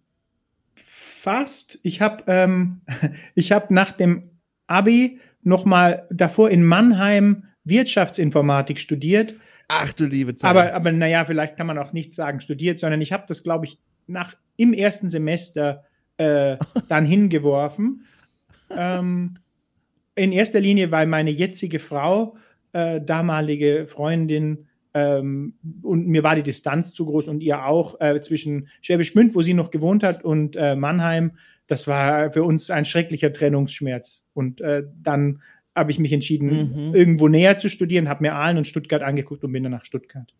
[0.75, 1.79] fast.
[1.83, 2.81] Ich habe ähm,
[3.35, 4.29] ich hab nach dem
[4.67, 9.35] Abi noch mal davor in Mannheim Wirtschaftsinformatik studiert
[9.67, 10.49] Ach du liebe Zeit.
[10.49, 13.65] Aber, aber naja, vielleicht kann man auch nicht sagen studiert, sondern ich habe das, glaube
[13.65, 15.83] ich, nach im ersten Semester
[16.17, 18.05] äh, dann hingeworfen.
[18.69, 19.37] Ähm,
[20.15, 22.37] in erster Linie, weil meine jetzige Frau,
[22.71, 28.21] äh, damalige Freundin, ähm, und mir war die Distanz zu groß und ihr auch äh,
[28.21, 31.37] zwischen Schwäbisch Gmünd, wo sie noch gewohnt hat, und äh, Mannheim.
[31.65, 34.27] Das war für uns ein schrecklicher Trennungsschmerz.
[34.33, 35.41] Und äh, dann
[35.75, 36.95] habe ich mich entschieden, mhm.
[36.95, 40.33] irgendwo näher zu studieren, habe mir Aalen und Stuttgart angeguckt und bin dann nach Stuttgart.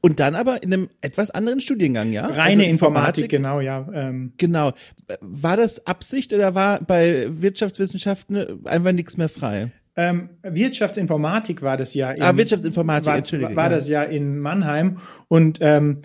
[0.00, 2.26] Und dann aber in einem etwas anderen Studiengang, ja?
[2.26, 3.86] Reine also Informatik, Informatik, genau, ja.
[3.92, 4.32] Ähm.
[4.38, 4.72] Genau.
[5.20, 9.72] War das Absicht oder war bei Wirtschaftswissenschaften einfach nichts mehr frei?
[9.96, 12.10] Ähm, Wirtschaftsinformatik war das ja.
[12.10, 13.56] In, ah, Wirtschaftsinformatik, war, Entschuldigung.
[13.56, 13.70] War ja.
[13.70, 14.98] das ja in Mannheim.
[15.28, 16.00] Und ähm,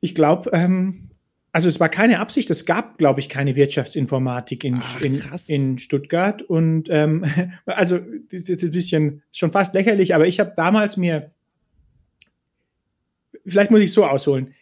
[0.00, 1.09] ich glaube, ähm,
[1.52, 5.78] also es war keine Absicht, es gab, glaube ich, keine Wirtschaftsinformatik in, Ach, in, in,
[5.78, 6.42] Stuttgart.
[6.42, 7.24] Und ähm,
[7.66, 11.32] also das ist ein bisschen schon fast lächerlich, aber ich habe damals mir,
[13.44, 14.54] vielleicht muss ich so ausholen.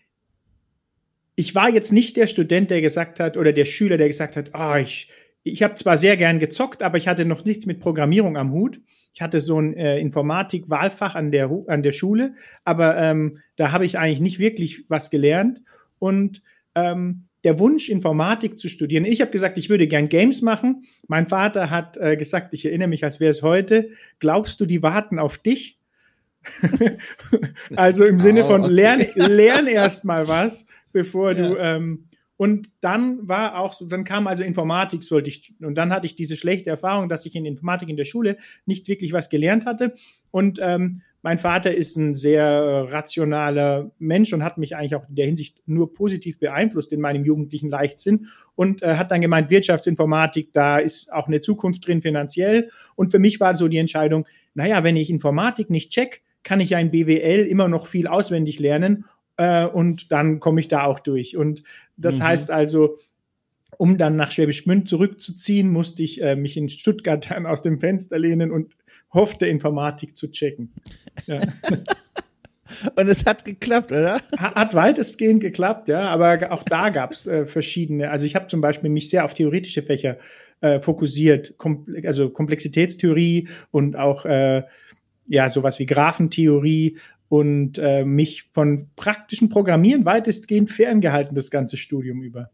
[1.37, 4.55] Ich war jetzt nicht der Student, der gesagt hat, oder der Schüler, der gesagt hat,
[4.55, 5.09] ah, oh, ich,
[5.43, 8.81] ich habe zwar sehr gern gezockt, aber ich hatte noch nichts mit Programmierung am Hut.
[9.13, 13.85] Ich hatte so ein äh, Informatik-Wahlfach an der, an der Schule, aber ähm, da habe
[13.85, 15.61] ich eigentlich nicht wirklich was gelernt.
[15.99, 16.43] Und
[16.87, 19.05] ähm, der Wunsch, Informatik zu studieren.
[19.05, 20.85] Ich habe gesagt, ich würde gern Games machen.
[21.07, 24.83] Mein Vater hat äh, gesagt, ich erinnere mich, als wäre es heute, glaubst du, die
[24.83, 25.79] warten auf dich?
[27.77, 31.49] also im Sinne von, oh, lern, lern erst mal was, bevor ja.
[31.49, 35.93] du ähm, und dann war auch so, dann kam also Informatik, sollte ich, und dann
[35.93, 39.29] hatte ich diese schlechte Erfahrung, dass ich in Informatik in der Schule nicht wirklich was
[39.29, 39.97] gelernt hatte.
[40.31, 45.15] Und ähm, mein Vater ist ein sehr rationaler Mensch und hat mich eigentlich auch in
[45.15, 50.55] der Hinsicht nur positiv beeinflusst in meinem jugendlichen Leichtsinn und äh, hat dann gemeint, Wirtschaftsinformatik,
[50.55, 52.71] da ist auch eine Zukunft drin finanziell.
[52.97, 56.71] Und für mich war so die Entscheidung, naja, wenn ich Informatik nicht check, kann ich
[56.71, 59.05] ja in BWL immer noch viel auswendig lernen
[59.37, 61.37] äh, und dann komme ich da auch durch.
[61.37, 61.63] Und
[61.99, 62.23] das mhm.
[62.23, 62.97] heißt also,
[63.77, 67.79] um dann nach Schwäbisch Münd zurückzuziehen, musste ich äh, mich in Stuttgart dann aus dem
[67.79, 68.79] Fenster lehnen und
[69.13, 70.73] hoffte, Informatik zu checken.
[71.27, 71.41] Ja.
[72.97, 74.21] Und es hat geklappt, oder?
[74.37, 76.09] Hat weitestgehend geklappt, ja.
[76.11, 78.11] Aber auch da gab es äh, verschiedene.
[78.11, 80.19] Also ich habe zum Beispiel mich sehr auf theoretische Fächer
[80.61, 84.65] äh, fokussiert, Kom also Komplexitätstheorie und auch äh,
[85.27, 92.23] ja sowas wie Graphentheorie und äh, mich von praktischen Programmieren weitestgehend ferngehalten das ganze Studium
[92.23, 92.51] über.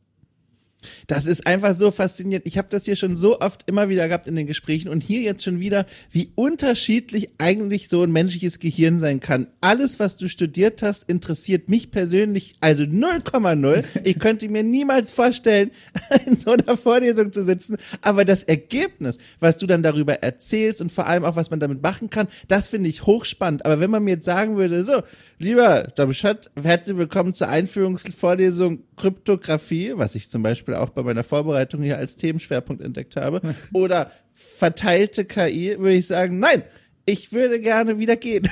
[1.07, 2.47] Das ist einfach so faszinierend.
[2.47, 5.21] Ich habe das hier schon so oft immer wieder gehabt in den Gesprächen und hier
[5.21, 9.47] jetzt schon wieder, wie unterschiedlich eigentlich so ein menschliches Gehirn sein kann.
[9.61, 13.85] Alles, was du studiert hast, interessiert mich persönlich also 0,0.
[14.05, 15.71] Ich könnte mir niemals vorstellen,
[16.27, 17.77] in so einer Vorlesung zu sitzen.
[18.01, 21.83] Aber das Ergebnis, was du dann darüber erzählst und vor allem auch, was man damit
[21.83, 23.65] machen kann, das finde ich hochspannend.
[23.65, 25.03] Aber wenn man mir jetzt sagen würde, so,
[25.39, 31.83] lieber Domschat, herzlich willkommen zur Einführungsvorlesung Kryptographie, was ich zum Beispiel auch bei meiner Vorbereitung
[31.83, 33.41] hier als Themenschwerpunkt entdeckt habe,
[33.73, 36.63] oder verteilte KI, würde ich sagen, nein,
[37.07, 38.49] ich würde gerne wieder gehen.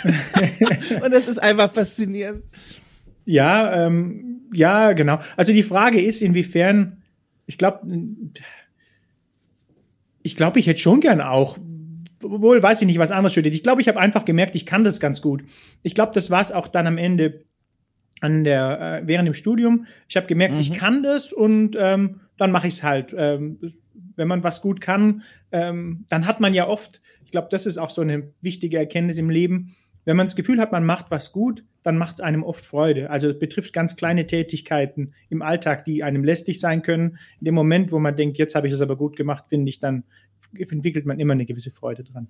[1.02, 2.44] Und das ist einfach faszinierend.
[3.24, 5.20] Ja, ähm, ja, genau.
[5.36, 7.02] Also die Frage ist, inwiefern,
[7.46, 7.80] ich glaube,
[10.22, 11.56] ich glaube, ich hätte schon gern auch,
[12.20, 13.54] wohl weiß ich nicht, was anderes studiert.
[13.54, 15.44] Ich glaube, ich habe einfach gemerkt, ich kann das ganz gut.
[15.82, 17.44] Ich glaube, das war es auch dann am Ende
[18.22, 19.86] an der, äh, während dem Studium.
[20.08, 20.60] Ich habe gemerkt, mhm.
[20.60, 23.14] ich kann das und ähm, dann mache ich es halt.
[23.16, 23.58] Ähm,
[24.16, 27.78] wenn man was gut kann, ähm, dann hat man ja oft, ich glaube, das ist
[27.78, 31.32] auch so eine wichtige Erkenntnis im Leben, wenn man das Gefühl hat, man macht was
[31.32, 33.10] gut, dann macht es einem oft Freude.
[33.10, 37.18] Also es betrifft ganz kleine Tätigkeiten im Alltag, die einem lästig sein können.
[37.40, 39.78] In dem Moment, wo man denkt, jetzt habe ich das aber gut gemacht, finde ich,
[39.78, 40.04] dann
[40.56, 42.28] entwickelt man immer eine gewisse Freude dran.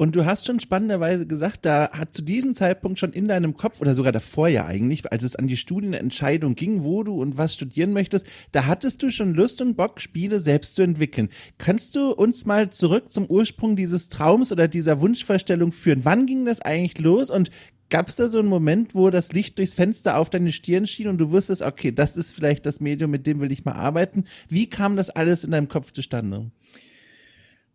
[0.00, 3.82] Und du hast schon spannenderweise gesagt, da hat zu diesem Zeitpunkt schon in deinem Kopf
[3.82, 7.52] oder sogar davor ja eigentlich, als es an die Studienentscheidung ging, wo du und was
[7.52, 11.28] studieren möchtest, da hattest du schon Lust und Bock, Spiele selbst zu entwickeln.
[11.58, 16.00] Kannst du uns mal zurück zum Ursprung dieses Traums oder dieser Wunschvorstellung führen?
[16.06, 17.50] Wann ging das eigentlich los und
[17.90, 21.08] Gab es da so einen Moment, wo das Licht durchs Fenster auf deine Stirn schien
[21.08, 24.26] und du wusstest, okay, das ist vielleicht das Medium, mit dem will ich mal arbeiten?
[24.48, 26.52] Wie kam das alles in deinem Kopf zustande?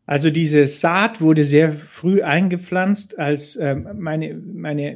[0.07, 4.91] Also diese Saat wurde sehr früh eingepflanzt, als äh, meine, meine,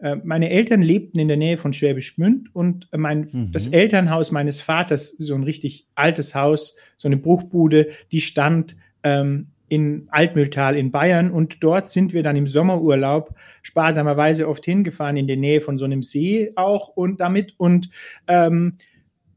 [0.00, 3.52] äh, meine Eltern lebten in der Nähe von Schwäbisch Gmünd und mein, mhm.
[3.52, 9.48] das Elternhaus meines Vaters, so ein richtig altes Haus, so eine Bruchbude, die stand ähm,
[9.68, 15.26] in Altmühltal in Bayern und dort sind wir dann im Sommerurlaub sparsamerweise oft hingefahren in
[15.26, 17.90] der Nähe von so einem See auch und damit und
[18.26, 18.74] ähm,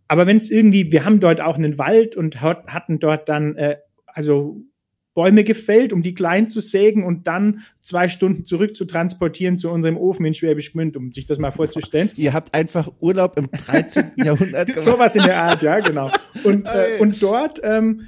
[0.08, 3.78] aber wenn es irgendwie, wir haben dort auch einen Wald und hatten dort dann äh,
[4.08, 4.58] also
[5.14, 9.70] Bäume gefällt, um die klein zu sägen und dann zwei Stunden zurück zu transportieren zu
[9.70, 12.12] unserem Ofen in Schwäbisch Gmünd, um sich das mal vorzustellen.
[12.16, 14.12] Ihr habt einfach Urlaub im 13.
[14.18, 14.84] Jahrhundert gemacht.
[14.84, 16.12] Sowas in der Art, ja, genau.
[16.44, 18.08] Und, äh, und dort ähm,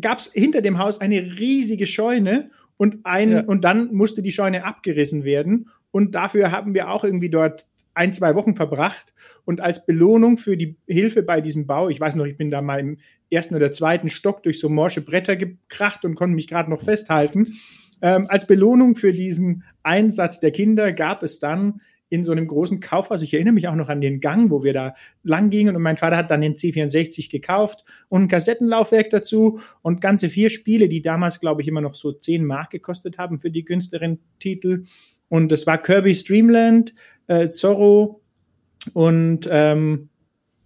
[0.00, 3.40] gab es hinter dem Haus eine riesige Scheune und ein ja.
[3.42, 8.12] und dann musste die Scheune abgerissen werden und dafür haben wir auch irgendwie dort ein,
[8.12, 12.26] zwei Wochen verbracht und als Belohnung für die Hilfe bei diesem Bau, ich weiß noch,
[12.26, 12.98] ich bin da mal im
[13.30, 17.54] ersten oder zweiten Stock durch so morsche Bretter gekracht und konnte mich gerade noch festhalten.
[18.00, 21.80] Ähm, als Belohnung für diesen Einsatz der Kinder gab es dann
[22.12, 24.74] in so einem großen Kaufhaus, ich erinnere mich auch noch an den Gang, wo wir
[24.74, 29.60] da lang gingen und mein Vater hat dann den C64 gekauft und ein Kassettenlaufwerk dazu
[29.80, 33.40] und ganze vier Spiele, die damals, glaube ich, immer noch so zehn Mark gekostet haben
[33.40, 34.84] für die günstigeren Titel.
[35.28, 36.94] Und das war Kirby Streamland,
[37.26, 38.22] äh, Zorro
[38.94, 40.08] und ähm,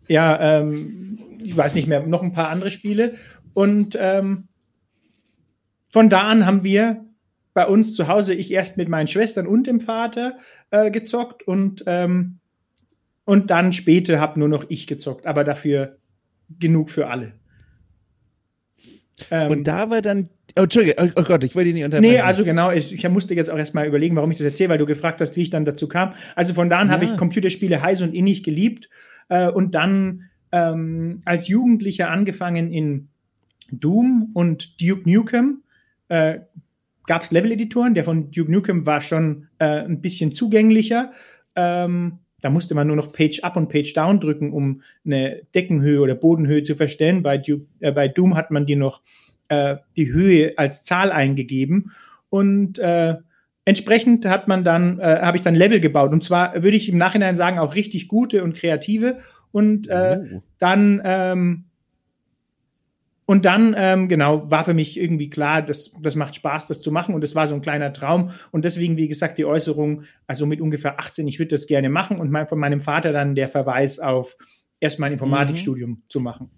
[0.09, 3.15] ja, ähm, ich weiß nicht mehr, noch ein paar andere Spiele.
[3.55, 4.49] Und ähm,
[5.91, 7.05] von da an haben wir
[7.55, 10.39] bei uns zu Hause, ich erst mit meinen Schwestern und dem Vater
[10.71, 12.39] äh, gezockt und, ähm,
[13.25, 15.97] und dann später habe nur noch ich gezockt, aber dafür
[16.59, 17.33] genug für alle.
[19.31, 22.15] Ähm, und da war dann Oh, Entschuldige, oh, oh Gott, ich wollte dich nicht unterbrechen.
[22.15, 24.79] Nee, also genau, ich, ich musste jetzt auch erstmal überlegen, warum ich das erzähle, weil
[24.79, 26.15] du gefragt hast, wie ich dann dazu kam.
[26.35, 26.95] Also von da an ja.
[26.95, 28.89] habe ich Computerspiele heiß und innig geliebt
[29.29, 33.09] äh, und dann ähm, als Jugendlicher angefangen in
[33.71, 35.63] Doom und Duke Nukem.
[36.09, 36.39] Äh,
[37.07, 41.13] Gab es Level-Editoren, der von Duke Nukem war schon äh, ein bisschen zugänglicher.
[41.55, 46.01] Ähm, da musste man nur noch Page Up und Page Down drücken, um eine Deckenhöhe
[46.01, 47.25] oder Bodenhöhe zu verstellen.
[47.25, 49.03] Bei, Duke, äh, bei Doom hat man die noch
[49.49, 51.91] äh, die Höhe als Zahl eingegeben
[52.31, 53.17] und äh,
[53.65, 56.99] entsprechend hat man dann äh, habe ich dann Level gebaut und zwar würde ich im
[56.99, 59.19] Nachhinein sagen auch richtig gute und kreative
[59.51, 60.43] und äh, oh.
[60.59, 61.65] dann ähm,
[63.27, 66.93] und dann, ähm, genau, war für mich irgendwie klar, das, das macht Spaß, das zu
[66.93, 67.13] machen.
[67.13, 68.31] Und das war so ein kleiner Traum.
[68.53, 72.21] Und deswegen, wie gesagt, die Äußerung, also mit ungefähr 18, ich würde das gerne machen.
[72.21, 74.37] Und mein, von meinem Vater dann der Verweis auf
[74.79, 76.03] erstmal ein Informatikstudium mhm.
[76.09, 76.51] zu machen.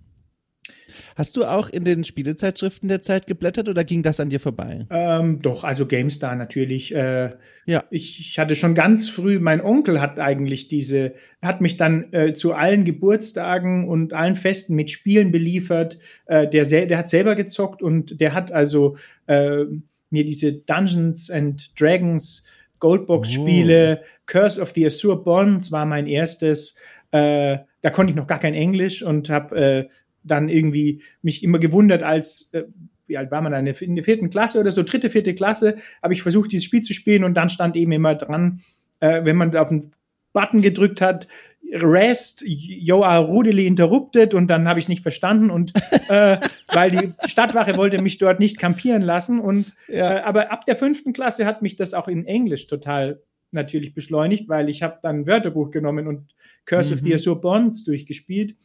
[1.19, 4.87] Hast du auch in den Spielezeitschriften der Zeit geblättert oder ging das an dir vorbei?
[4.89, 6.95] Ähm, doch, also GameStar natürlich.
[6.95, 7.33] Äh,
[7.67, 7.83] ja.
[7.91, 12.35] Ich, ich, hatte schon ganz früh, mein Onkel hat eigentlich diese, hat mich dann äh,
[12.35, 15.99] zu allen Geburtstagen und allen Festen mit Spielen beliefert.
[16.27, 19.65] Äh, der, der hat selber gezockt und der hat also äh,
[20.11, 22.47] mir diese Dungeons and Dragons
[22.79, 24.07] Goldbox-Spiele, oh.
[24.27, 26.77] Curse of the Azure Bonds war mein erstes.
[27.11, 29.89] Äh, da konnte ich noch gar kein Englisch und habe äh,
[30.23, 32.65] dann irgendwie mich immer gewundert, als äh,
[33.09, 36.13] wie alt war man dann, in der vierten Klasse oder so, dritte, vierte Klasse, habe
[36.13, 38.61] ich versucht, dieses Spiel zu spielen und dann stand eben immer dran,
[39.01, 39.91] äh, wenn man auf den
[40.33, 41.27] Button gedrückt hat,
[41.71, 45.73] Rest, you are rudely interrupted und dann habe ich nicht verstanden und
[46.09, 46.39] äh,
[46.73, 50.19] weil die Stadtwache wollte mich dort nicht kampieren lassen und ja.
[50.19, 54.49] äh, aber ab der fünften Klasse hat mich das auch in Englisch total natürlich beschleunigt,
[54.49, 56.99] weil ich habe dann ein Wörterbuch genommen und Curse mhm.
[56.99, 58.57] of the Azure Bonds durchgespielt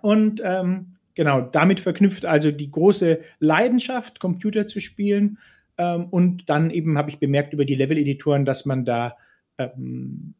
[0.00, 5.38] und ähm, genau, damit verknüpft also die große Leidenschaft, Computer zu spielen.
[5.78, 9.16] Ähm, und dann eben habe ich bemerkt über die Level-Editoren, dass man da
[9.58, 10.34] ähm,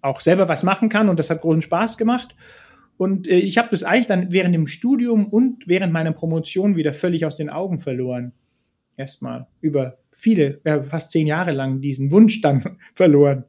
[0.00, 2.34] auch selber was machen kann und das hat großen Spaß gemacht.
[2.96, 6.92] Und äh, ich habe das eigentlich dann während dem Studium und während meiner Promotion wieder
[6.92, 8.32] völlig aus den Augen verloren.
[8.96, 13.44] Erstmal über viele, ja, fast zehn Jahre lang diesen Wunsch dann verloren.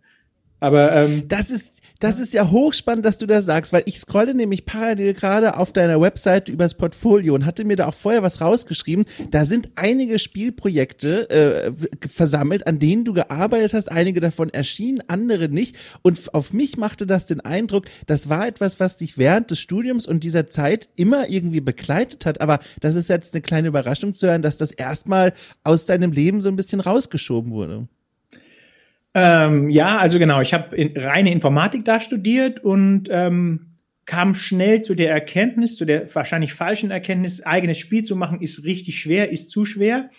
[0.60, 4.34] Aber ähm, das ist das ist ja hochspannend, dass du das sagst, weil ich scrolle
[4.34, 8.42] nämlich parallel gerade auf deiner Webseite übers Portfolio und hatte mir da auch vorher was
[8.42, 9.06] rausgeschrieben.
[9.32, 11.72] Da sind einige Spielprojekte äh,
[12.08, 13.92] versammelt, an denen du gearbeitet hast.
[13.92, 15.78] Einige davon erschienen, andere nicht.
[16.02, 20.06] Und auf mich machte das den Eindruck, das war etwas, was dich während des Studiums
[20.06, 22.42] und dieser Zeit immer irgendwie begleitet hat.
[22.42, 26.42] Aber das ist jetzt eine kleine Überraschung zu hören, dass das erstmal aus deinem Leben
[26.42, 27.88] so ein bisschen rausgeschoben wurde.
[29.18, 33.68] Ähm, ja, also genau, ich habe in, reine Informatik da studiert und ähm,
[34.06, 38.66] kam schnell zu der Erkenntnis, zu der wahrscheinlich falschen Erkenntnis, eigenes Spiel zu machen, ist
[38.66, 40.10] richtig schwer, ist zu schwer.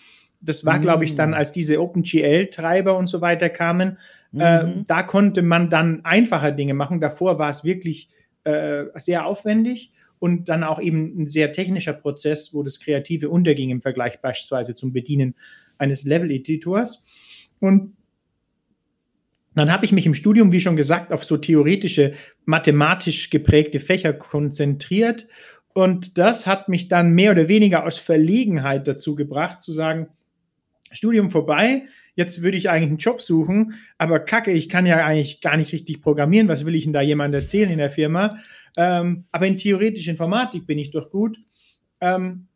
[0.41, 0.81] Das war, mm.
[0.81, 3.97] glaube ich, dann, als diese OpenGL-Treiber und so weiter kamen.
[4.31, 4.85] Mm äh, mhm.
[4.87, 6.99] da konnte man dann einfacher Dinge machen.
[6.99, 8.09] Davor war es wirklich
[8.43, 13.69] äh, sehr aufwendig und dann auch eben ein sehr technischer Prozess, wo das Kreative unterging
[13.69, 15.35] im Vergleich beispielsweise zum Bedienen
[15.77, 17.05] eines Level-Editors.
[17.59, 17.96] Und
[19.57, 22.13] dann habe ich mich im Studium, wie schon gesagt, auf so theoretische,
[22.45, 25.27] mathematisch geprägte Fächer konzentriert.
[25.73, 30.07] Und das hat mich dann mehr oder weniger aus Verlegenheit dazu gebracht, zu sagen,
[30.91, 31.83] Studium vorbei,
[32.15, 35.73] jetzt würde ich eigentlich einen Job suchen, aber kacke, ich kann ja eigentlich gar nicht
[35.73, 38.37] richtig programmieren, was will ich denn da jemandem erzählen in der Firma?
[38.75, 41.37] Ähm, aber in theoretischer Informatik bin ich doch gut.
[42.01, 42.47] Ähm,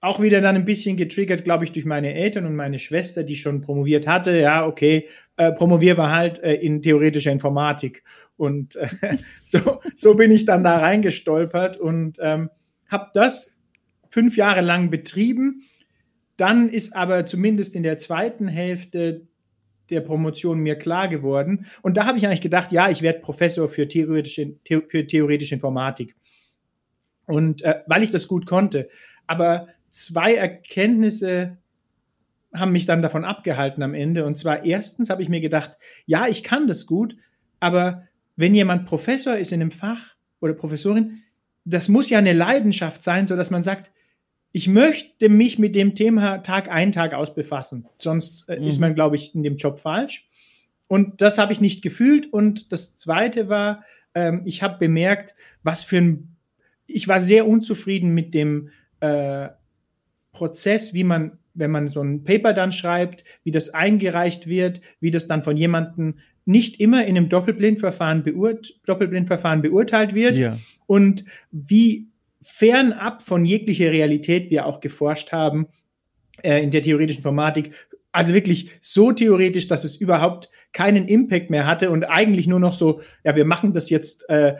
[0.00, 3.36] auch wieder dann ein bisschen getriggert, glaube ich, durch meine Eltern und meine Schwester, die
[3.36, 4.36] schon promoviert hatte.
[4.38, 8.04] Ja, okay, äh, promovieren wir halt äh, in theoretischer Informatik.
[8.36, 8.88] Und äh,
[9.44, 12.50] so, so bin ich dann da reingestolpert und ähm,
[12.88, 13.58] habe das
[14.10, 15.62] fünf Jahre lang betrieben.
[16.36, 19.26] Dann ist aber zumindest in der zweiten Hälfte
[19.90, 21.66] der Promotion mir klar geworden.
[21.82, 26.16] Und da habe ich eigentlich gedacht, ja, ich werde Professor für theoretische, für theoretische Informatik.
[27.26, 28.88] Und äh, weil ich das gut konnte.
[29.26, 31.58] Aber zwei Erkenntnisse
[32.54, 34.24] haben mich dann davon abgehalten am Ende.
[34.24, 35.72] Und zwar erstens habe ich mir gedacht,
[36.06, 37.16] ja, ich kann das gut,
[37.60, 38.04] aber
[38.36, 41.22] wenn jemand Professor ist in einem Fach oder Professorin,
[41.64, 43.92] das muss ja eine Leidenschaft sein, so dass man sagt,
[44.52, 47.88] ich möchte mich mit dem Thema Tag ein, Tag aus befassen.
[47.96, 48.66] Sonst äh, mhm.
[48.66, 50.28] ist man, glaube ich, in dem Job falsch.
[50.88, 52.30] Und das habe ich nicht gefühlt.
[52.30, 53.82] Und das Zweite war,
[54.14, 56.36] ähm, ich habe bemerkt, was für ein,
[56.86, 58.68] ich war sehr unzufrieden mit dem
[59.00, 59.48] äh,
[60.32, 65.10] Prozess, wie man, wenn man so ein Paper dann schreibt, wie das eingereicht wird, wie
[65.10, 70.58] das dann von jemandem nicht immer in einem Doppelblindverfahren, beurt Doppelblindverfahren beurteilt wird ja.
[70.86, 72.08] und wie
[72.40, 75.68] fernab von jeglicher Realität wir auch geforscht haben
[76.42, 77.72] äh, in der theoretischen Informatik.
[78.10, 82.74] Also wirklich so theoretisch, dass es überhaupt keinen Impact mehr hatte und eigentlich nur noch
[82.74, 84.56] so, ja, wir machen das jetzt, äh,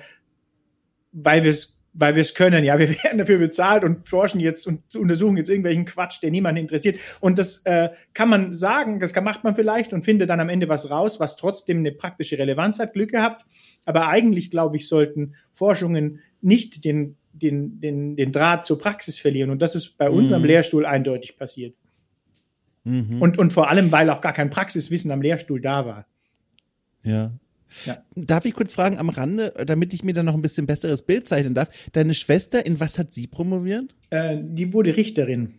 [1.10, 2.64] weil wir es weil wir es können.
[2.64, 6.60] Ja, wir werden dafür bezahlt und forschen jetzt und untersuchen jetzt irgendwelchen Quatsch, der niemanden
[6.60, 6.98] interessiert.
[7.20, 10.48] Und das äh, kann man sagen, das kann, macht man vielleicht und findet dann am
[10.48, 12.92] Ende was raus, was trotzdem eine praktische Relevanz hat.
[12.92, 13.44] Glück gehabt.
[13.84, 19.50] Aber eigentlich, glaube ich, sollten Forschungen nicht den, den, den, den Draht zur Praxis verlieren.
[19.50, 20.16] Und das ist bei mhm.
[20.16, 21.74] unserem Lehrstuhl eindeutig passiert.
[22.84, 23.20] Mhm.
[23.20, 26.06] Und, und vor allem, weil auch gar kein Praxiswissen am Lehrstuhl da war.
[27.04, 27.32] Ja.
[27.84, 28.04] Ja.
[28.14, 31.26] Darf ich kurz fragen am Rande, damit ich mir dann noch ein bisschen besseres Bild
[31.28, 31.68] zeichnen darf?
[31.92, 33.94] Deine Schwester, in was hat sie promoviert?
[34.10, 35.54] Äh, die wurde Richterin.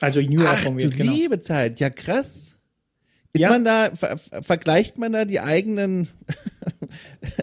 [0.00, 1.12] Also Jura Ach, promoviert, genau.
[1.12, 2.56] liebe Zeit, ja krass.
[3.32, 3.50] Ist ja.
[3.50, 6.08] man da, ver vergleicht man da die eigenen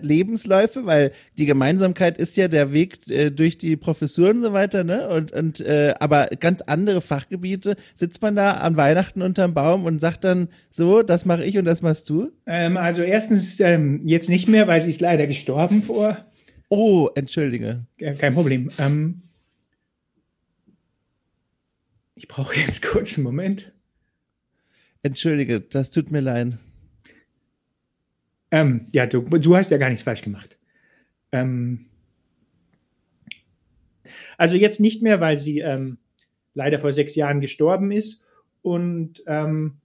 [0.02, 4.84] Lebensläufe, weil die Gemeinsamkeit ist ja der Weg äh, durch die Professuren und so weiter,
[4.84, 5.08] ne?
[5.10, 10.00] Und, und äh, aber ganz andere Fachgebiete, sitzt man da an Weihnachten unterm Baum und
[10.00, 12.32] sagt dann so, das mache ich und das machst du?
[12.46, 16.18] Ähm, also erstens ähm, jetzt nicht mehr, weil sie ist leider gestorben vor.
[16.70, 17.86] Oh, entschuldige.
[18.18, 18.70] Kein Problem.
[18.78, 19.22] Ähm,
[22.16, 23.74] ich brauche jetzt kurz einen Moment.
[25.04, 26.58] Entschuldige, das tut mir leid.
[28.52, 30.58] Ähm, ja, du, du hast ja gar nichts falsch gemacht.
[31.32, 31.88] Ähm,
[34.38, 35.98] also jetzt nicht mehr, weil sie ähm,
[36.54, 38.26] leider vor sechs Jahren gestorben ist.
[38.62, 39.78] Und ähm,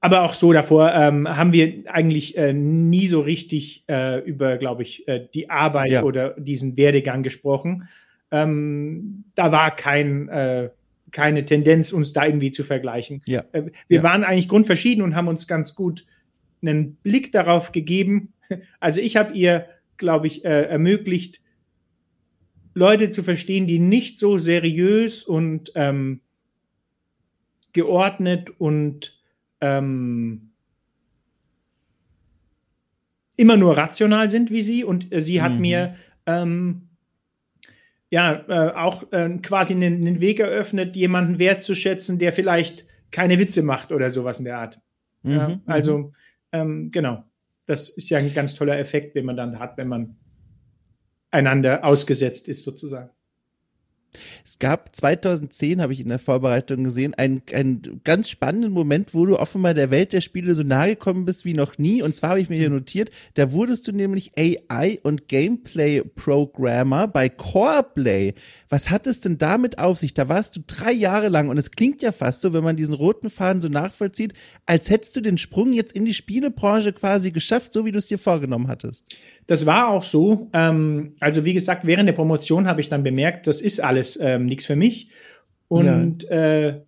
[0.00, 4.82] aber auch so davor ähm, haben wir eigentlich äh, nie so richtig äh, über, glaube
[4.82, 6.02] ich, äh, die Arbeit ja.
[6.02, 7.88] oder diesen Werdegang gesprochen.
[8.30, 10.68] Ähm, da war kein, äh,
[11.10, 13.22] keine Tendenz, uns da irgendwie zu vergleichen.
[13.26, 13.44] Ja.
[13.52, 14.02] Äh, wir ja.
[14.02, 16.04] waren eigentlich grundverschieden und haben uns ganz gut
[16.66, 18.32] einen Blick darauf gegeben.
[18.78, 21.40] Also ich habe ihr, glaube ich, äh, ermöglicht,
[22.74, 26.20] Leute zu verstehen, die nicht so seriös und ähm,
[27.72, 29.18] geordnet und
[29.60, 30.50] ähm,
[33.36, 34.84] immer nur rational sind wie sie.
[34.84, 35.60] Und äh, sie hat mhm.
[35.60, 35.94] mir
[36.26, 36.88] ähm,
[38.10, 43.62] ja äh, auch äh, quasi einen, einen, Weg eröffnet, jemanden wertzuschätzen, der vielleicht keine Witze
[43.62, 44.80] macht oder sowas in der Art.
[45.22, 45.32] Mhm.
[45.32, 46.12] Ja, also
[46.54, 47.24] Ähm, genau.
[47.66, 50.16] Das ist ja ein ganz toller Effekt, den man dann hat, wenn man
[51.30, 53.10] einander ausgesetzt ist, sozusagen.
[54.44, 59.26] Es gab 2010, habe ich in der Vorbereitung gesehen, einen, einen ganz spannenden Moment, wo
[59.26, 62.02] du offenbar der Welt der Spiele so nahe gekommen bist wie noch nie.
[62.02, 67.08] Und zwar habe ich mir hier notiert, da wurdest du nämlich AI und Gameplay Programmer
[67.08, 68.34] bei Coreplay.
[68.68, 70.14] Was hat es denn damit auf sich?
[70.14, 72.94] Da warst du drei Jahre lang und es klingt ja fast so, wenn man diesen
[72.94, 74.32] roten Faden so nachvollzieht,
[74.66, 78.06] als hättest du den Sprung jetzt in die Spielebranche quasi geschafft, so wie du es
[78.06, 79.06] dir vorgenommen hattest.
[79.46, 80.48] Das war auch so.
[80.52, 84.46] Ähm, also wie gesagt, während der Promotion habe ich dann bemerkt, das ist alles ähm,
[84.46, 85.10] nichts für mich.
[85.68, 86.66] Und ja.
[86.68, 86.80] äh,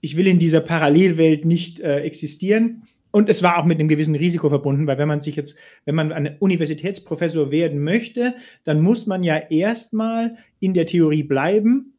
[0.00, 2.82] ich will in dieser Parallelwelt nicht äh, existieren.
[3.12, 5.94] Und es war auch mit einem gewissen Risiko verbunden, weil wenn man sich jetzt, wenn
[5.94, 8.34] man ein Universitätsprofessor werden möchte,
[8.64, 11.92] dann muss man ja erstmal in der Theorie bleiben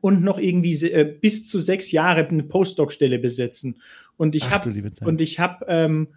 [0.00, 3.80] und noch irgendwie äh, bis zu sechs Jahre eine Postdoc-Stelle besetzen.
[4.16, 4.72] Und ich habe
[5.04, 6.08] und ich habe ähm,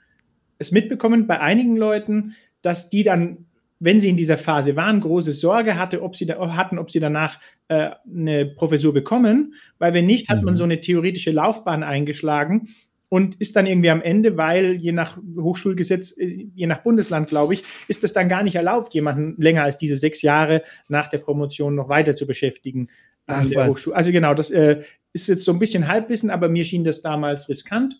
[0.58, 3.46] es mitbekommen bei einigen Leuten, dass die dann,
[3.80, 7.00] wenn sie in dieser Phase waren, große Sorge hatte, ob sie da, hatten, ob sie
[7.00, 10.46] danach äh, eine Professur bekommen, weil wenn nicht, hat mhm.
[10.46, 12.70] man so eine theoretische Laufbahn eingeschlagen
[13.10, 17.56] und ist dann irgendwie am Ende, weil je nach Hochschulgesetz, äh, je nach Bundesland, glaube
[17.56, 21.18] ich, ist es dann gar nicht erlaubt, jemanden länger als diese sechs Jahre nach der
[21.18, 22.90] Promotion noch weiter zu beschäftigen
[23.28, 23.70] Ach, an der was.
[23.70, 23.96] Hochschule.
[23.96, 24.82] Also genau, das äh,
[25.14, 27.96] ist jetzt so ein bisschen Halbwissen, aber mir schien das damals riskant.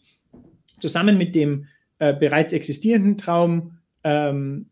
[0.78, 1.66] Zusammen mit dem
[1.98, 4.68] äh, bereits existierenden Traum, ähm,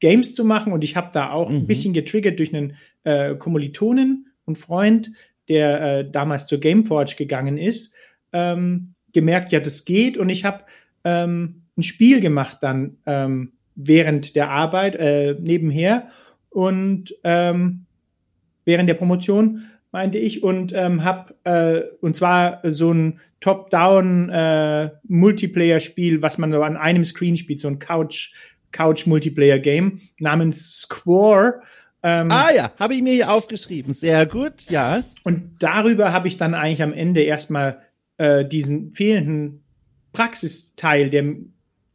[0.00, 0.72] Games zu machen.
[0.72, 1.56] Und ich habe da auch mhm.
[1.56, 5.10] ein bisschen getriggert durch einen äh, Kommilitonen und Freund,
[5.48, 7.94] der äh, damals zur Gameforge gegangen ist,
[8.32, 10.16] ähm, gemerkt, ja, das geht.
[10.16, 10.64] Und ich habe
[11.04, 16.08] ähm, ein Spiel gemacht dann ähm, während der Arbeit äh, nebenher
[16.48, 17.86] und ähm,
[18.64, 24.90] während der Promotion meinte ich, und ähm, habe äh, und zwar so ein Top-Down äh,
[25.06, 28.34] Multiplayer-Spiel, was man so an einem Screen spielt, so ein Couch
[28.76, 31.62] Couch Multiplayer Game namens Square.
[32.02, 33.94] Ähm, ah ja, habe ich mir hier aufgeschrieben.
[33.94, 35.02] Sehr gut, ja.
[35.24, 37.80] Und darüber habe ich dann eigentlich am Ende erstmal
[38.18, 39.64] äh, diesen fehlenden
[40.12, 41.34] Praxisteil, der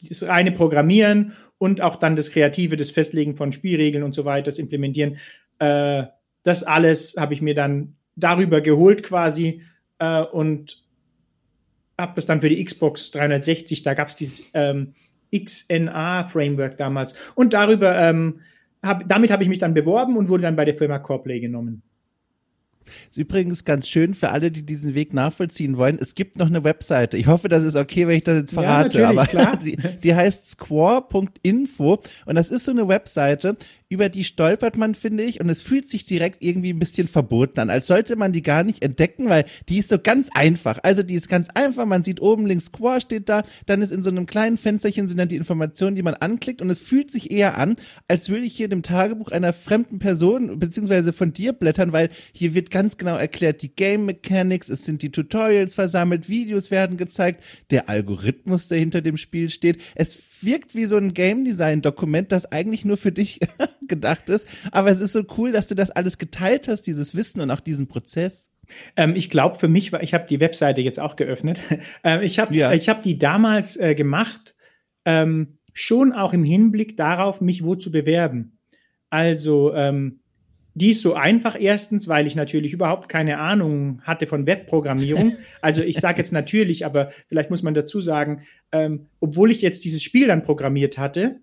[0.07, 4.45] das reine Programmieren und auch dann das Kreative, das Festlegen von Spielregeln und so weiter,
[4.45, 5.17] das Implementieren,
[5.59, 6.03] äh,
[6.43, 9.61] das alles habe ich mir dann darüber geholt quasi
[9.99, 10.83] äh, und
[11.99, 14.95] habe das dann für die Xbox 360, da gab es dieses ähm,
[15.33, 17.15] XNA-Framework damals.
[17.35, 18.39] Und darüber, ähm,
[18.83, 21.83] hab, damit habe ich mich dann beworben und wurde dann bei der Firma Coreplay genommen.
[23.09, 25.97] Ist übrigens ganz schön für alle, die diesen Weg nachvollziehen wollen.
[25.99, 27.17] Es gibt noch eine Webseite.
[27.17, 29.01] Ich hoffe, das ist okay, wenn ich das jetzt verrate.
[29.01, 29.57] Ja, aber klar.
[29.63, 33.55] Die, die heißt square.info und das ist so eine Webseite,
[33.91, 37.59] über die stolpert man, finde ich, und es fühlt sich direkt irgendwie ein bisschen verboten
[37.59, 40.79] an, als sollte man die gar nicht entdecken, weil die ist so ganz einfach.
[40.83, 44.01] Also die ist ganz einfach, man sieht oben links Square steht da, dann ist in
[44.01, 47.31] so einem kleinen Fensterchen sind dann die Informationen, die man anklickt und es fühlt sich
[47.31, 47.75] eher an,
[48.07, 52.53] als würde ich hier dem Tagebuch einer fremden Person beziehungsweise von dir blättern, weil hier
[52.53, 57.43] wird ganz genau erklärt die Game Mechanics, es sind die Tutorials versammelt, Videos werden gezeigt,
[57.71, 59.81] der Algorithmus, der hinter dem Spiel steht.
[59.95, 63.41] Es wirkt wie so ein Game Design Dokument, das eigentlich nur für dich
[63.87, 64.45] gedacht ist.
[64.71, 67.59] Aber es ist so cool, dass du das alles geteilt hast, dieses Wissen und auch
[67.59, 68.49] diesen Prozess.
[68.95, 71.61] Ähm, ich glaube, für mich war, ich habe die Webseite jetzt auch geöffnet.
[72.03, 72.71] Ähm, ich habe ja.
[72.71, 74.55] ich hab die damals äh, gemacht,
[75.05, 78.57] ähm, schon auch im Hinblick darauf, mich wo zu bewerben.
[79.09, 80.21] Also, ähm,
[80.73, 85.33] die ist so einfach erstens, weil ich natürlich überhaupt keine Ahnung hatte von Webprogrammierung.
[85.61, 89.83] Also ich sage jetzt natürlich, aber vielleicht muss man dazu sagen, ähm, obwohl ich jetzt
[89.83, 91.41] dieses Spiel dann programmiert hatte,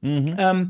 [0.00, 0.34] mhm.
[0.38, 0.68] ähm,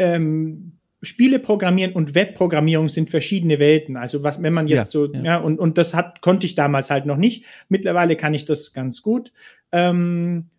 [0.00, 0.72] ähm,
[1.02, 3.96] Spiele programmieren und Webprogrammierung sind verschiedene Welten.
[3.96, 6.54] Also was, wenn man jetzt ja, so, ja, ja und, und das hat, konnte ich
[6.54, 7.44] damals halt noch nicht.
[7.68, 9.32] Mittlerweile kann ich das ganz gut.
[9.72, 10.50] Ähm,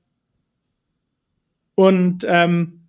[1.76, 2.82] und ähm,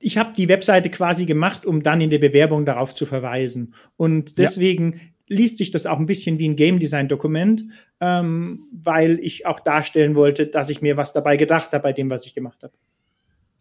[0.00, 3.74] ich habe die Webseite quasi gemacht, um dann in der Bewerbung darauf zu verweisen.
[3.96, 4.98] Und deswegen ja.
[5.28, 7.64] liest sich das auch ein bisschen wie ein Game Design Dokument,
[8.00, 12.10] ähm, weil ich auch darstellen wollte, dass ich mir was dabei gedacht habe bei dem,
[12.10, 12.72] was ich gemacht habe.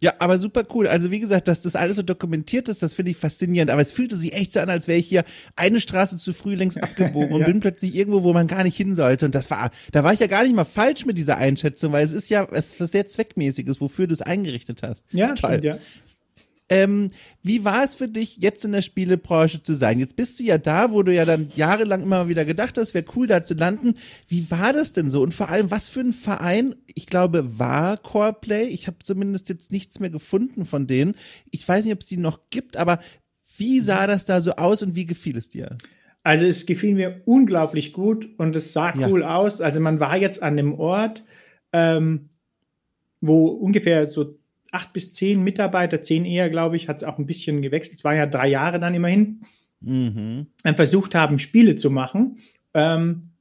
[0.01, 0.87] Ja, aber super cool.
[0.87, 3.69] Also wie gesagt, dass das alles so dokumentiert ist, das finde ich faszinierend.
[3.69, 5.23] Aber es fühlte sich echt so an, als wäre ich hier
[5.55, 7.45] eine Straße zu früh längst abgebogen und ja.
[7.45, 9.27] bin plötzlich irgendwo, wo man gar nicht hin sollte.
[9.27, 12.03] Und das war, da war ich ja gar nicht mal falsch mit dieser Einschätzung, weil
[12.03, 15.05] es ist ja es ist sehr zweckmäßiges, wofür du es eingerichtet hast.
[15.11, 15.37] Ja, Toll.
[15.37, 15.77] stimmt, ja.
[16.71, 17.11] Ähm,
[17.43, 19.99] wie war es für dich, jetzt in der Spielebranche zu sein?
[19.99, 23.03] Jetzt bist du ja da, wo du ja dann jahrelang immer wieder gedacht hast, wäre
[23.13, 23.95] cool, da zu landen.
[24.29, 25.21] Wie war das denn so?
[25.21, 28.67] Und vor allem, was für ein Verein, ich glaube, war Coreplay?
[28.67, 31.15] Ich habe zumindest jetzt nichts mehr gefunden von denen.
[31.49, 32.99] Ich weiß nicht, ob es die noch gibt, aber
[33.57, 35.75] wie sah das da so aus und wie gefiel es dir?
[36.23, 39.09] Also es gefiel mir unglaublich gut und es sah ja.
[39.09, 39.59] cool aus.
[39.59, 41.25] Also man war jetzt an dem Ort,
[41.73, 42.29] ähm,
[43.19, 44.39] wo ungefähr so
[44.71, 47.97] acht bis zehn Mitarbeiter, zehn eher, glaube ich, hat es auch ein bisschen gewechselt.
[47.97, 49.41] Es war ja drei Jahre dann immerhin,
[49.81, 50.47] mhm.
[50.75, 52.39] versucht haben, Spiele zu machen.
[52.73, 53.31] Ähm,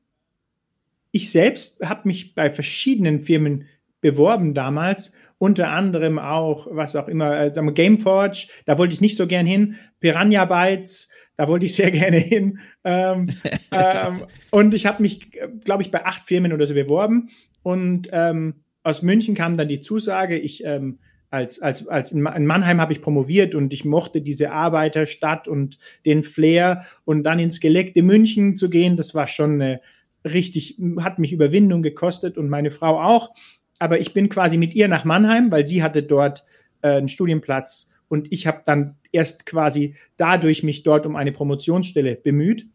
[1.13, 3.67] ich selbst habe mich bei verschiedenen Firmen
[4.01, 9.17] beworben damals, unter anderem auch, was auch immer, sagen wir Gameforge, da wollte ich nicht
[9.17, 12.59] so gern hin, Piranha Bytes, da wollte ich sehr gerne hin.
[12.85, 13.31] Ähm,
[13.73, 15.31] ähm, und ich habe mich,
[15.65, 17.31] glaube ich, bei acht Firmen oder so beworben.
[17.63, 20.99] Und ähm, aus München kam dann die Zusage, ich ähm,
[21.31, 26.23] als, als, als in Mannheim habe ich promoviert und ich mochte diese Arbeiterstadt und den
[26.23, 29.81] Flair und dann ins geleckte München zu gehen, das war schon eine
[30.25, 33.33] richtig, hat mich Überwindung gekostet und meine Frau auch.
[33.79, 36.45] Aber ich bin quasi mit ihr nach Mannheim, weil sie hatte dort
[36.83, 42.17] äh, einen Studienplatz und ich habe dann erst quasi dadurch mich dort um eine Promotionsstelle
[42.17, 42.67] bemüht.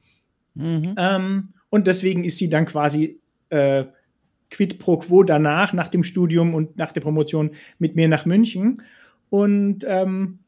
[0.56, 0.95] Mhm.
[0.97, 3.86] Ähm, und deswegen ist sie dann quasi äh,
[4.56, 8.82] quid pro quo danach, nach dem Studium und nach der Promotion mit mir nach München.
[9.30, 10.39] Und ähm,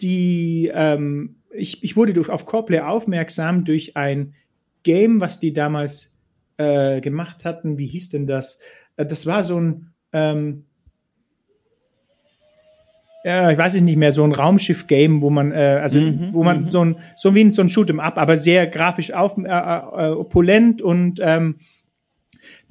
[0.00, 4.34] die, ähm, ich, ich wurde durch, auf Coreplay aufmerksam durch ein
[4.82, 6.16] Game, was die damals
[6.56, 7.78] äh, gemacht hatten.
[7.78, 8.60] Wie hieß denn das?
[8.96, 10.64] Äh, das war so ein, ähm,
[13.24, 16.42] ja, ich weiß es nicht mehr, so ein Raumschiff-Game, wo man, äh, also mhm, wo
[16.42, 16.66] man mhm.
[16.66, 20.82] so ein, so wie so ein Shoot'em Up, aber sehr grafisch auf, äh, äh, opulent
[20.82, 21.60] und ähm,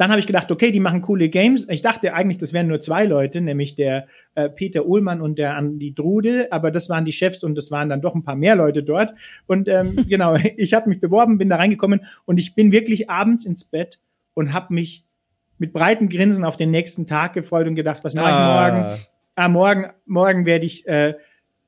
[0.02, 1.70] dann habe ich gedacht, okay, die machen coole Games.
[1.70, 5.56] Ich dachte eigentlich, das wären nur zwei Leute, nämlich der äh, Peter Uhlmann und der
[5.56, 8.56] Andi Drude, aber das waren die Chefs und das waren dann doch ein paar mehr
[8.56, 9.14] Leute dort.
[9.45, 13.45] Und ähm, genau, ich habe mich beworben, bin da reingekommen und ich bin wirklich abends
[13.45, 13.99] ins Bett
[14.34, 15.06] und habe mich
[15.60, 18.72] mit breiten Grinsen auf den nächsten Tag gefreut und gedacht, was mache ich ah.
[18.72, 19.02] morgen?
[19.36, 21.14] Ah, morgen, morgen werde ich äh,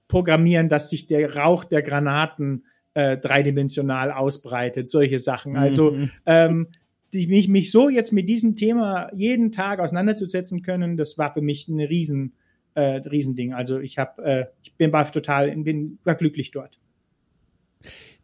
[0.08, 2.66] programmieren, dass sich der Rauch der Granaten
[2.96, 5.56] äh, dreidimensional ausbreitet, solche Sachen.
[5.56, 6.12] Also mhm.
[6.26, 6.68] ähm,
[7.14, 11.42] die, mich, mich so jetzt mit diesem Thema jeden Tag auseinanderzusetzen können, das war für
[11.42, 12.34] mich ein riesen,
[12.76, 13.54] äh, Riesending.
[13.54, 16.80] Also ich habe, äh, ich bin war total, bin war glücklich dort.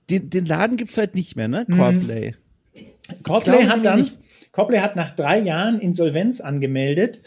[0.09, 1.65] Den, den Laden gibt's heute nicht mehr, ne?
[1.69, 2.33] Corplay.
[2.73, 3.23] Mhm.
[3.23, 4.09] Corplay hat dann,
[4.51, 7.21] Corplay hat nach drei Jahren Insolvenz angemeldet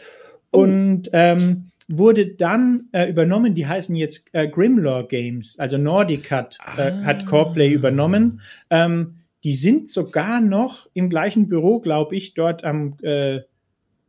[0.50, 0.62] oh.
[0.62, 3.54] und ähm, wurde dann äh, übernommen.
[3.54, 7.04] Die heißen jetzt äh, Grimlaw Games, also Nordic hat, äh, ah.
[7.04, 8.40] hat Corplay übernommen.
[8.70, 13.40] Ähm, die sind sogar noch im gleichen Büro, glaube ich, dort am, äh,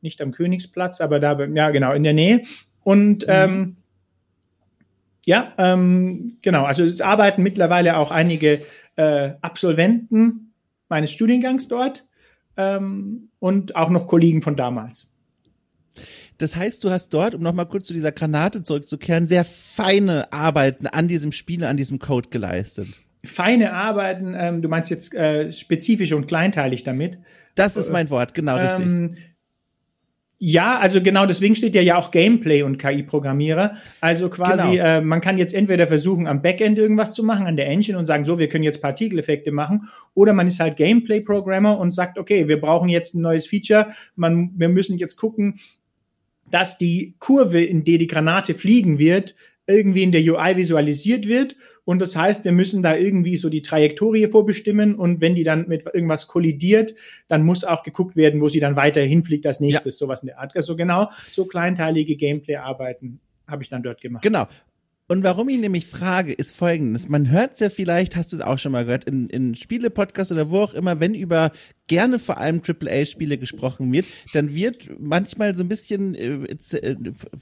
[0.01, 2.43] nicht am Königsplatz, aber da, ja, genau, in der Nähe.
[2.84, 3.34] Und mhm.
[3.34, 3.75] ähm,
[5.25, 8.61] ja, ähm, genau, also es arbeiten mittlerweile auch einige
[8.95, 10.53] äh, Absolventen
[10.89, 12.05] meines Studiengangs dort
[12.57, 15.15] ähm, und auch noch Kollegen von damals.
[16.38, 20.88] Das heißt, du hast dort, um nochmal kurz zu dieser Granate zurückzukehren, sehr feine Arbeiten
[20.88, 26.11] an diesem Spiel, an diesem Code geleistet feine Arbeiten, ähm, du meinst jetzt äh, spezifisch
[26.13, 27.19] und kleinteilig damit.
[27.55, 29.24] Das ist mein Wort, genau ähm, richtig.
[30.45, 33.78] Ja, also genau deswegen steht ja ja auch Gameplay und KI-Programmierer.
[34.01, 34.84] Also quasi, genau.
[34.84, 38.05] äh, man kann jetzt entweder versuchen, am Backend irgendwas zu machen, an der Engine und
[38.05, 42.49] sagen, so, wir können jetzt Partikeleffekte machen, oder man ist halt Gameplay-Programmer und sagt, okay,
[42.49, 45.61] wir brauchen jetzt ein neues Feature, man, wir müssen jetzt gucken,
[46.51, 49.36] dass die Kurve, in der die Granate fliegen wird,
[49.68, 51.55] irgendwie in der UI visualisiert wird.
[51.86, 54.95] Und das heißt, wir müssen da irgendwie so die Trajektorie vorbestimmen.
[54.95, 56.95] Und wenn die dann mit irgendwas kollidiert,
[57.28, 60.05] dann muss auch geguckt werden, wo sie dann weiter hinfliegt als nächstes, ja.
[60.05, 60.55] sowas in der Art.
[60.55, 64.24] Also genau so kleinteilige Gameplay-Arbeiten habe ich dann dort gemacht.
[64.24, 64.47] Genau.
[65.07, 67.09] Und warum ich nämlich frage, ist folgendes.
[67.09, 70.49] Man hört ja vielleicht, hast du es auch schon mal gehört, in, in Spiele-Podcasts oder
[70.49, 71.51] wo auch immer, wenn über
[71.88, 76.95] gerne vor allem AAA-Spiele gesprochen wird, dann wird manchmal so ein bisschen äh, äh,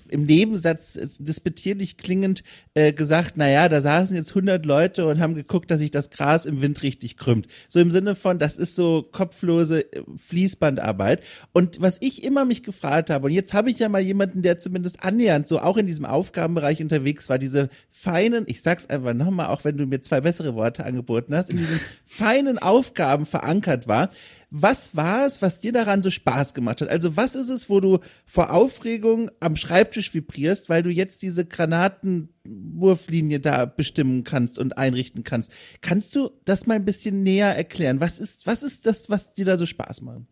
[0.09, 5.35] im Nebensatz äh, disputierlich klingend äh, gesagt, naja, da saßen jetzt 100 Leute und haben
[5.35, 7.47] geguckt, dass sich das Gras im Wind richtig krümmt.
[7.69, 11.21] So im Sinne von, das ist so kopflose äh, Fließbandarbeit.
[11.53, 14.59] Und was ich immer mich gefragt habe, und jetzt habe ich ja mal jemanden, der
[14.59, 19.47] zumindest annähernd so auch in diesem Aufgabenbereich unterwegs war, diese feinen, ich sag's einfach nochmal,
[19.47, 24.09] auch wenn du mir zwei bessere Worte angeboten hast, in diesen feinen Aufgaben verankert war,
[24.53, 26.89] was war es, was dir daran so Spaß gemacht hat?
[26.89, 31.45] Also was ist es, wo du vor Aufregung am Schreibtisch vibrierst, weil du jetzt diese
[31.45, 35.51] Granatenwurflinie da bestimmen kannst und einrichten kannst?
[35.79, 38.01] Kannst du das mal ein bisschen näher erklären?
[38.01, 40.23] Was ist, was ist das, was dir da so Spaß macht?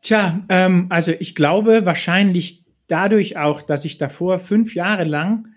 [0.00, 5.48] Tja, ähm, also ich glaube wahrscheinlich dadurch auch, dass ich davor fünf Jahre lang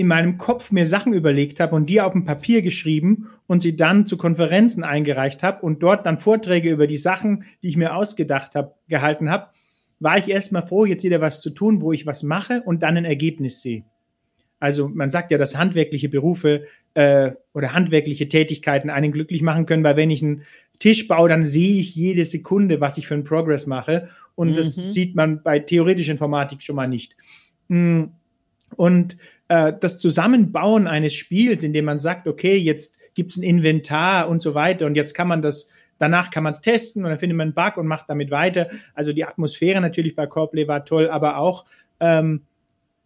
[0.00, 3.76] in meinem Kopf mir Sachen überlegt habe und die auf dem Papier geschrieben und sie
[3.76, 7.94] dann zu Konferenzen eingereicht habe und dort dann Vorträge über die Sachen, die ich mir
[7.94, 9.48] ausgedacht habe, gehalten habe,
[9.98, 12.96] war ich erstmal froh, jetzt wieder was zu tun, wo ich was mache und dann
[12.96, 13.84] ein Ergebnis sehe.
[14.58, 19.84] Also man sagt ja, dass handwerkliche Berufe äh, oder handwerkliche Tätigkeiten einen glücklich machen können,
[19.84, 20.44] weil wenn ich ein
[20.78, 24.08] Tisch baue, dann sehe ich jede Sekunde, was ich für einen Progress mache.
[24.34, 24.56] Und mhm.
[24.56, 27.16] das sieht man bei theoretischer Informatik schon mal nicht.
[27.68, 28.04] Mm.
[28.76, 29.18] Und
[29.50, 34.40] äh, das Zusammenbauen eines Spiels, in dem man sagt, okay, jetzt gibt's ein Inventar und
[34.40, 37.36] so weiter und jetzt kann man das Danach kann man es testen und dann findet
[37.36, 38.68] man einen Bug und macht damit weiter.
[38.94, 41.66] Also die Atmosphäre natürlich bei Coreplay war toll, aber auch
[42.00, 42.46] ähm,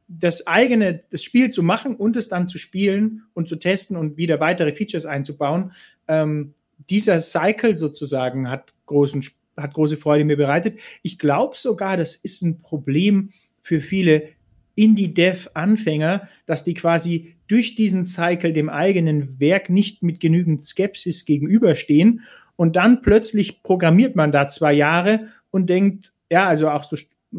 [0.06, 4.16] das eigene, das Spiel zu machen und es dann zu spielen und zu testen und
[4.16, 5.72] wieder weitere Features einzubauen.
[6.06, 6.54] Ähm,
[6.88, 9.24] dieser Cycle sozusagen hat großen,
[9.56, 10.78] hat große Freude mir bereitet.
[11.02, 13.30] Ich glaube sogar, das ist ein Problem
[13.60, 14.28] für viele
[14.74, 22.22] Indie-Dev-Anfänger, dass die quasi durch diesen Cycle dem eigenen Werk nicht mit genügend Skepsis gegenüberstehen
[22.56, 26.96] und dann plötzlich programmiert man da zwei Jahre und denkt, ja, also auch so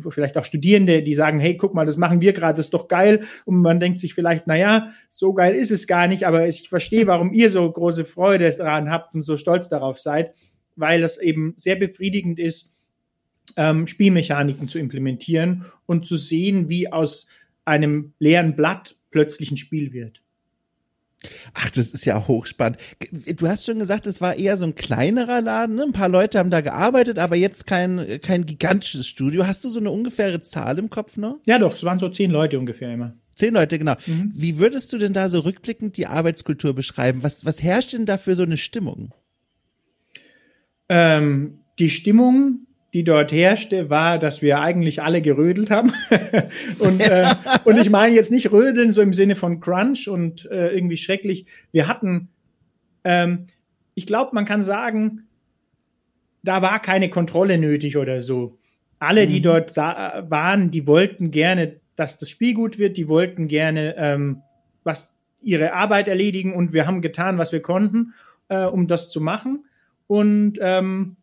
[0.09, 2.87] vielleicht auch Studierende, die sagen, hey, guck mal, das machen wir gerade, das ist doch
[2.87, 3.23] geil.
[3.45, 6.67] Und man denkt sich vielleicht, na ja, so geil ist es gar nicht, aber ich
[6.67, 10.33] verstehe, warum ihr so große Freude daran habt und so stolz darauf seid,
[10.75, 12.74] weil das eben sehr befriedigend ist,
[13.55, 17.27] ähm, Spielmechaniken zu implementieren und zu sehen, wie aus
[17.63, 20.21] einem leeren Blatt plötzlich ein Spiel wird.
[21.53, 22.77] Ach, das ist ja hochspannend.
[23.37, 25.75] Du hast schon gesagt, es war eher so ein kleinerer Laden.
[25.75, 25.83] Ne?
[25.83, 29.47] Ein paar Leute haben da gearbeitet, aber jetzt kein, kein gigantisches Studio.
[29.47, 31.39] Hast du so eine ungefähre Zahl im Kopf noch?
[31.45, 33.15] Ja, doch, es waren so zehn Leute ungefähr immer.
[33.35, 33.95] Zehn Leute, genau.
[34.05, 34.31] Mhm.
[34.33, 37.23] Wie würdest du denn da so rückblickend die Arbeitskultur beschreiben?
[37.23, 39.13] Was, was herrscht denn da für so eine Stimmung?
[40.87, 42.64] Ähm, die Stimmung
[42.95, 45.91] die dort herrschte, war, dass wir eigentlich alle gerödelt haben.
[46.79, 47.27] und, äh,
[47.65, 51.45] und ich meine jetzt nicht rödeln so im Sinne von Crunch und äh, irgendwie schrecklich.
[51.73, 52.29] Wir hatten,
[53.03, 53.47] ähm,
[53.95, 55.27] ich glaube, man kann sagen,
[56.41, 58.59] da war keine Kontrolle nötig oder so.
[58.97, 59.43] Alle, die mhm.
[59.43, 64.41] dort waren, die wollten gerne, dass das Spiel gut wird, die wollten gerne ähm,
[64.85, 68.13] was ihre Arbeit erledigen und wir haben getan, was wir konnten,
[68.47, 69.65] äh, um das zu machen.
[70.07, 71.17] Und ähm,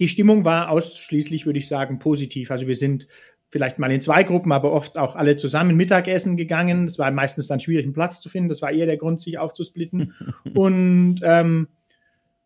[0.00, 2.50] die Stimmung war ausschließlich, würde ich sagen, positiv.
[2.50, 3.06] Also wir sind
[3.50, 6.86] vielleicht mal in zwei Gruppen, aber oft auch alle zusammen Mittagessen gegangen.
[6.86, 8.48] Es war meistens dann schwierig, einen Platz zu finden.
[8.48, 10.14] Das war eher der Grund, sich aufzusplitten.
[10.54, 11.68] Und ähm,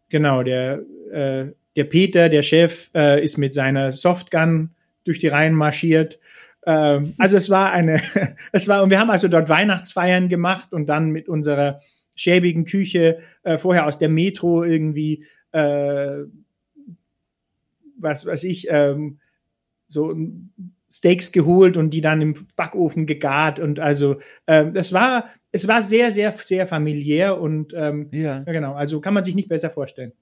[0.08, 0.80] genau, der,
[1.12, 1.46] äh,
[1.76, 4.70] der Peter, der Chef, äh, ist mit seiner Softgun
[5.04, 6.18] durch die Reihen marschiert.
[6.66, 8.00] Ähm, also es war eine,
[8.52, 11.80] es war, und wir haben also dort Weihnachtsfeiern gemacht und dann mit unserer
[12.16, 16.24] schäbigen Küche äh, vorher aus der Metro irgendwie äh,
[18.04, 19.18] was weiß ich, ähm,
[19.88, 20.14] so
[20.90, 25.82] Steaks geholt und die dann im Backofen gegart und also ähm, das war es war
[25.82, 28.40] sehr sehr sehr familiär und ähm, ja.
[28.44, 30.12] genau also kann man sich nicht besser vorstellen.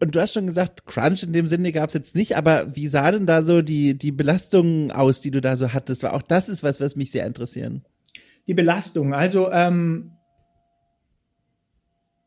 [0.00, 2.88] Und du hast schon gesagt, Crunch in dem Sinne gab es jetzt nicht, aber wie
[2.88, 6.02] sah denn da so die, die Belastung aus, die du da so hattest?
[6.02, 7.82] Weil auch das ist was, was mich sehr interessieren.
[8.46, 10.12] Die Belastung, also ähm,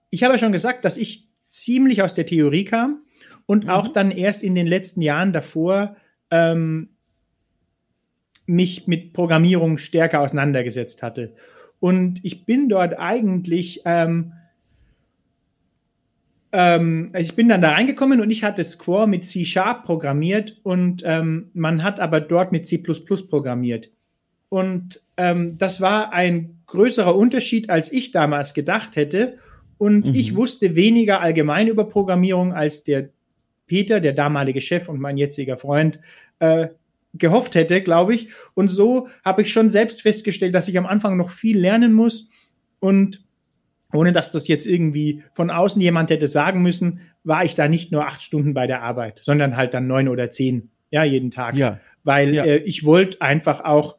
[0.09, 3.03] ich habe ja schon gesagt, dass ich ziemlich aus der Theorie kam
[3.47, 3.69] und mhm.
[3.71, 5.95] auch dann erst in den letzten Jahren davor
[6.29, 6.89] ähm,
[8.45, 11.33] mich mit Programmierung stärker auseinandergesetzt hatte.
[11.79, 14.33] Und ich bin dort eigentlich, ähm,
[16.51, 21.03] ähm, ich bin dann da reingekommen und ich hatte Square mit C Sharp programmiert und
[21.05, 23.89] ähm, man hat aber dort mit C programmiert.
[24.49, 29.37] Und ähm, das war ein größerer Unterschied, als ich damals gedacht hätte.
[29.77, 30.15] Und mhm.
[30.15, 33.09] ich wusste weniger allgemein über Programmierung als der
[33.67, 35.99] Peter, der damalige Chef und mein jetziger Freund,
[36.39, 36.69] äh,
[37.13, 38.29] gehofft hätte, glaube ich.
[38.53, 42.29] Und so habe ich schon selbst festgestellt, dass ich am Anfang noch viel lernen muss
[42.79, 43.23] und
[43.93, 47.91] ohne dass das jetzt irgendwie von außen jemand hätte sagen müssen, war ich da nicht
[47.91, 51.55] nur acht Stunden bei der Arbeit, sondern halt dann neun oder zehn, ja, jeden Tag.
[51.55, 51.79] Ja.
[52.03, 52.43] Weil ja.
[52.43, 53.97] Äh, ich wollte einfach auch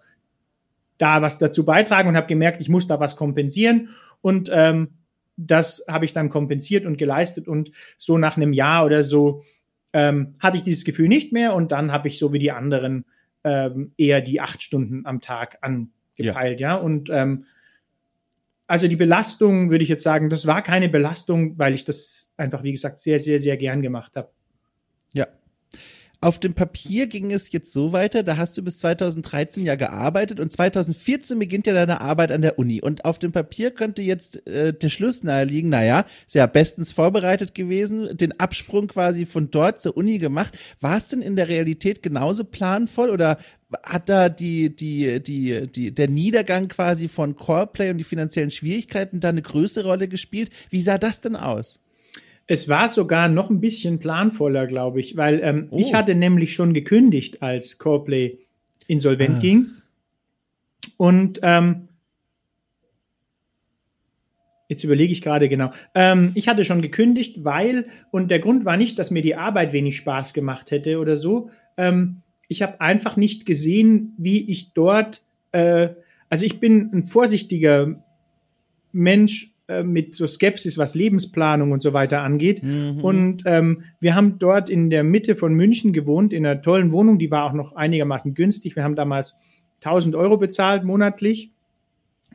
[0.99, 3.91] da was dazu beitragen und habe gemerkt, ich muss da was kompensieren.
[4.21, 4.99] Und ähm,
[5.37, 7.49] das habe ich dann kompensiert und geleistet.
[7.49, 9.45] Und so nach einem Jahr oder so
[9.93, 13.05] ähm, hatte ich dieses Gefühl nicht mehr und dann habe ich so wie die anderen
[13.45, 16.71] ähm, eher die acht Stunden am Tag angepeilt, ja.
[16.71, 16.77] ja?
[16.77, 17.45] Und ähm,
[18.67, 22.63] also die Belastung, würde ich jetzt sagen, das war keine Belastung, weil ich das einfach,
[22.63, 24.31] wie gesagt, sehr, sehr, sehr gern gemacht habe.
[25.15, 25.27] Ja,
[26.21, 30.41] auf dem Papier ging es jetzt so weiter, da hast du bis 2013 ja gearbeitet
[30.41, 32.81] und 2014 beginnt ja deine Arbeit an der Uni.
[32.83, 38.17] Und auf dem Papier könnte jetzt äh, der Schluss naheliegen, naja, sehr bestens vorbereitet gewesen,
[38.17, 40.59] den Absprung quasi von dort zur Uni gemacht.
[40.81, 43.39] War es denn in der Realität genauso planvoll oder
[43.85, 49.21] hat da die, die, die, die, der Niedergang quasi von Coreplay und die finanziellen Schwierigkeiten
[49.21, 50.51] da eine größere Rolle gespielt?
[50.69, 51.79] Wie sah das denn aus?
[52.49, 55.79] Es war sogar noch ein bisschen planvoller, glaube ich, weil ähm, oh.
[55.79, 58.39] ich hatte nämlich schon gekündigt, als Coreplay
[58.87, 59.41] insolvent ah.
[59.41, 59.67] ging.
[60.97, 61.89] Und ähm,
[64.69, 65.73] Jetzt überlege ich gerade genau.
[65.95, 69.73] Ähm, ich hatte schon gekündigt, weil, und der Grund war nicht, dass mir die Arbeit
[69.73, 71.49] wenig Spaß gemacht hätte oder so.
[71.79, 75.23] Ähm, ich habe einfach nicht gesehen, wie ich dort,
[75.53, 75.89] äh,
[76.29, 78.03] also ich bin ein vorsichtiger
[78.93, 82.63] Mensch äh, mit so Skepsis, was Lebensplanung und so weiter angeht.
[82.63, 83.05] Mhm.
[83.05, 87.19] Und ähm, wir haben dort in der Mitte von München gewohnt, in einer tollen Wohnung,
[87.19, 88.77] die war auch noch einigermaßen günstig.
[88.77, 89.37] Wir haben damals
[89.85, 91.53] 1000 Euro bezahlt monatlich.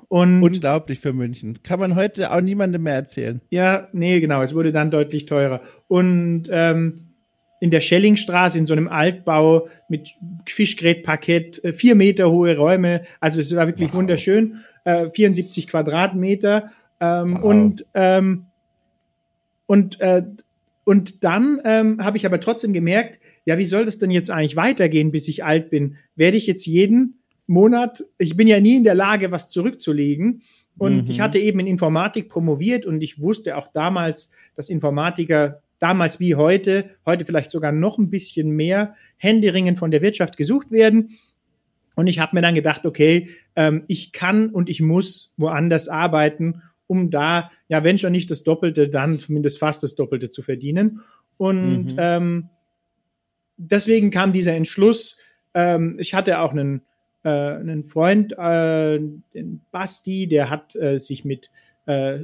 [0.07, 1.59] Und Unglaublich für München.
[1.63, 3.41] Kann man heute auch niemandem mehr erzählen.
[3.49, 4.43] Ja, nee, genau.
[4.43, 5.61] Es wurde dann deutlich teurer.
[5.87, 7.13] Und ähm,
[7.59, 10.09] in der Schellingstraße in so einem Altbau mit
[10.45, 13.03] Fischgrätparkett, äh, vier Meter hohe Räume.
[13.21, 13.95] Also es war wirklich wow.
[13.95, 14.59] wunderschön.
[14.83, 16.69] Äh, 74 Quadratmeter.
[17.03, 17.43] Ähm, wow.
[17.43, 18.45] Und ähm,
[19.65, 20.23] und äh,
[20.85, 24.55] und dann ähm, habe ich aber trotzdem gemerkt, ja, wie soll das denn jetzt eigentlich
[24.55, 25.95] weitergehen, bis ich alt bin?
[26.15, 30.41] Werde ich jetzt jeden Monat, ich bin ja nie in der Lage, was zurückzulegen.
[30.77, 31.11] Und mhm.
[31.11, 36.35] ich hatte eben in Informatik promoviert und ich wusste auch damals, dass Informatiker damals wie
[36.35, 41.17] heute, heute vielleicht sogar noch ein bisschen mehr Händeringen von der Wirtschaft gesucht werden.
[41.95, 46.61] Und ich habe mir dann gedacht, okay, ähm, ich kann und ich muss woanders arbeiten,
[46.87, 51.01] um da, ja, wenn schon nicht das Doppelte, dann zumindest fast das Doppelte zu verdienen.
[51.37, 51.97] Und mhm.
[51.97, 52.49] ähm,
[53.57, 55.17] deswegen kam dieser Entschluss.
[55.53, 56.81] Ähm, ich hatte auch einen
[57.23, 58.99] äh, einen Freund, äh,
[59.33, 61.51] den Basti, der hat äh, sich mit
[61.85, 62.19] äh,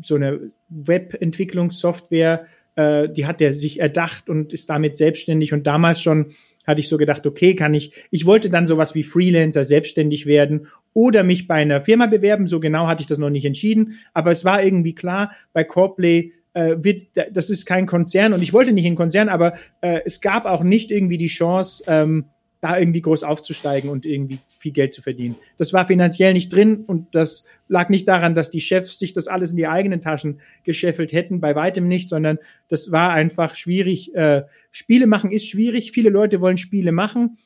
[0.00, 0.38] so einer
[0.68, 2.46] Webentwicklungssoftware,
[2.76, 6.32] äh, die hat er sich erdacht und ist damit selbstständig und damals schon
[6.66, 10.66] hatte ich so gedacht, okay, kann ich, ich wollte dann sowas wie Freelancer selbstständig werden
[10.92, 14.30] oder mich bei einer Firma bewerben, so genau hatte ich das noch nicht entschieden, aber
[14.30, 18.72] es war irgendwie klar, bei Coreplay äh, wird, das ist kein Konzern und ich wollte
[18.72, 22.26] nicht in Konzern, aber äh, es gab auch nicht irgendwie die Chance, ähm,
[22.60, 25.36] da irgendwie groß aufzusteigen und irgendwie viel Geld zu verdienen.
[25.56, 29.28] Das war finanziell nicht drin und das lag nicht daran, dass die Chefs sich das
[29.28, 32.38] alles in die eigenen Taschen gescheffelt hätten, bei weitem nicht, sondern
[32.68, 34.14] das war einfach schwierig.
[34.14, 35.92] Äh, Spiele machen ist schwierig.
[35.92, 37.38] Viele Leute wollen Spiele machen.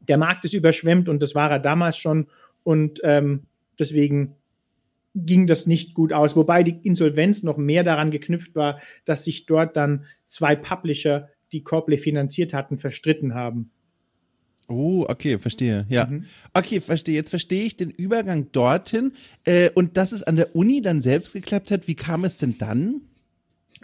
[0.00, 2.26] Der Markt ist überschwemmt und das war er damals schon
[2.62, 3.42] und ähm,
[3.78, 4.36] deswegen
[5.14, 6.36] ging das nicht gut aus.
[6.36, 11.62] Wobei die Insolvenz noch mehr daran geknüpft war, dass sich dort dann zwei Publisher, die
[11.62, 13.70] Copley finanziert hatten, verstritten haben.
[14.68, 15.86] Oh, okay, verstehe.
[15.88, 16.06] Ja.
[16.06, 16.24] Mhm.
[16.52, 17.14] Okay, verstehe.
[17.14, 19.12] Jetzt verstehe ich den Übergang dorthin.
[19.44, 22.58] Äh, und dass es an der Uni dann selbst geklappt hat, wie kam es denn
[22.58, 23.02] dann?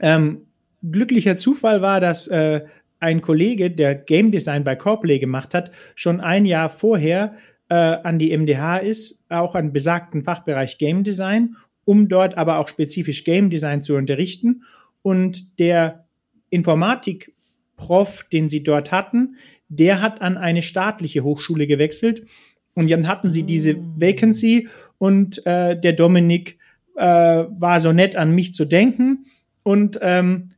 [0.01, 0.47] Ähm,
[0.83, 2.63] glücklicher Zufall war, dass äh,
[2.99, 7.35] ein Kollege, der Game Design bei Corplay gemacht hat, schon ein Jahr vorher
[7.69, 12.69] äh, an die MDH ist, auch an besagten Fachbereich Game Design, um dort aber auch
[12.69, 14.63] spezifisch Game Design zu unterrichten.
[15.03, 16.07] Und der
[16.51, 19.37] Informatik-Prof, den sie dort hatten,
[19.73, 22.27] der hat an eine staatliche Hochschule gewechselt
[22.75, 23.95] und dann hatten sie diese ah.
[23.97, 24.69] Vacancy
[24.99, 26.59] und äh, der Dominik
[26.97, 29.27] äh, war so nett an mich zu denken
[29.63, 30.49] und ähm,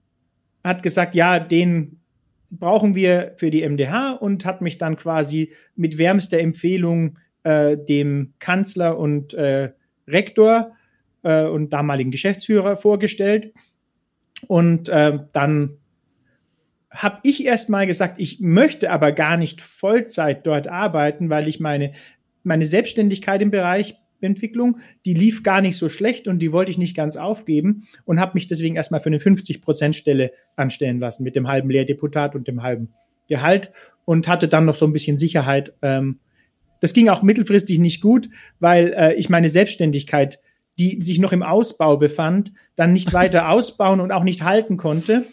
[0.65, 2.01] hat gesagt, ja, den
[2.51, 8.35] brauchen wir für die MDH und hat mich dann quasi mit wärmster Empfehlung äh, dem
[8.39, 9.73] Kanzler und äh,
[10.09, 10.73] Rektor
[11.23, 13.53] äh, und damaligen Geschäftsführer vorgestellt.
[14.47, 15.79] Und äh, dann
[16.95, 21.61] habe ich erst mal gesagt, ich möchte aber gar nicht Vollzeit dort arbeiten, weil ich
[21.61, 21.93] meine,
[22.45, 26.79] meine Selbstständigkeit im Bereich Entwicklung, die lief gar nicht so schlecht und die wollte ich
[26.79, 31.49] nicht ganz aufgeben und habe mich deswegen erstmal für eine 50-Prozent-Stelle anstellen lassen mit dem
[31.49, 32.89] halben Lehrdeputat und dem halben
[33.29, 33.73] Gehalt
[34.05, 35.75] und hatte dann noch so ein bisschen Sicherheit.
[35.83, 36.19] Ähm,
[36.81, 38.29] das ging auch mittelfristig nicht gut,
[38.61, 40.39] weil äh, ich meine Selbstständigkeit,
[40.79, 45.27] die sich noch im Ausbau befand, dann nicht weiter ausbauen und auch nicht halten konnte.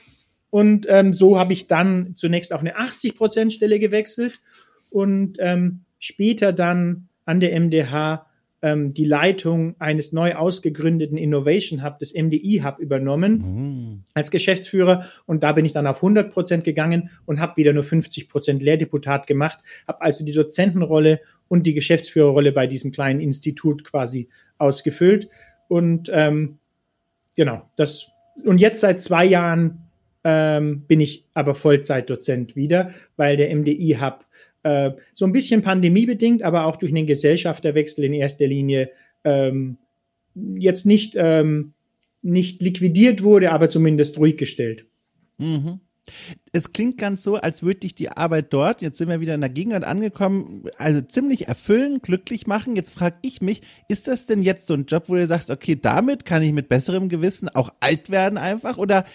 [0.52, 4.42] Und ähm, so habe ich dann zunächst auf eine 80%-Stelle gewechselt
[4.90, 8.28] und ähm, später dann an der MDH
[8.62, 14.04] ähm, die Leitung eines neu ausgegründeten Innovation Hub, des MDI Hub, übernommen mhm.
[14.14, 15.08] als Geschäftsführer.
[15.26, 18.62] Und da bin ich dann auf 100 Prozent gegangen und habe wieder nur 50 Prozent
[18.62, 25.28] Lehrdeputat gemacht, habe also die Dozentenrolle und die Geschäftsführerrolle bei diesem kleinen Institut quasi ausgefüllt.
[25.68, 26.60] Und ähm,
[27.36, 28.08] genau, das.
[28.46, 29.91] Und jetzt seit zwei Jahren
[30.24, 34.26] ähm, bin ich aber Vollzeitdozent wieder, weil der MDI-Hub
[34.64, 38.92] äh, so ein bisschen pandemiebedingt, aber auch durch einen Gesellschafterwechsel in erster Linie
[39.24, 39.78] ähm,
[40.36, 41.74] jetzt nicht, ähm,
[42.22, 44.86] nicht liquidiert wurde, aber zumindest ruhig gestellt.
[45.38, 45.80] Mhm.
[46.52, 49.42] Es klingt ganz so, als würde dich die Arbeit dort, jetzt sind wir wieder in
[49.42, 52.76] der Gegenwart angekommen, also ziemlich erfüllen, glücklich machen.
[52.76, 55.78] Jetzt frage ich mich, ist das denn jetzt so ein Job, wo du sagst, okay,
[55.80, 58.78] damit kann ich mit besserem Gewissen auch alt werden einfach?
[58.78, 59.06] Oder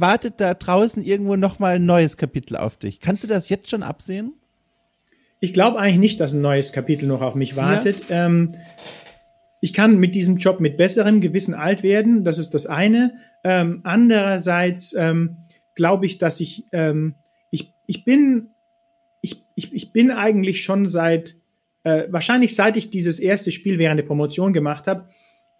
[0.00, 3.00] wartet da draußen irgendwo nochmal ein neues Kapitel auf dich.
[3.00, 4.34] Kannst du das jetzt schon absehen?
[5.40, 8.08] Ich glaube eigentlich nicht, dass ein neues Kapitel noch auf mich wartet.
[8.08, 8.26] Ja.
[8.26, 8.54] Ähm,
[9.60, 13.14] ich kann mit diesem Job mit besserem Gewissen alt werden, das ist das eine.
[13.44, 15.38] Ähm, andererseits ähm,
[15.74, 17.14] glaube ich, dass ich, ähm,
[17.50, 18.48] ich, ich bin,
[19.22, 21.36] ich, ich, ich bin eigentlich schon seit,
[21.82, 25.08] äh, wahrscheinlich seit ich dieses erste Spiel während der Promotion gemacht habe,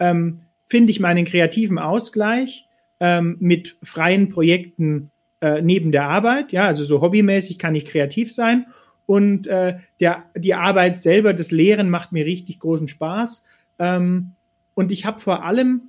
[0.01, 2.67] ähm, finde ich meinen kreativen Ausgleich
[3.05, 5.11] ähm, mit freien Projekten
[5.43, 6.53] äh, neben der Arbeit.
[6.53, 8.65] Ja, also so hobbymäßig kann ich kreativ sein.
[9.05, 13.45] Und äh, der, die Arbeit selber, das Lehren macht mir richtig großen Spaß.
[13.79, 14.33] Ähm,
[14.73, 15.83] und ich habe vor allem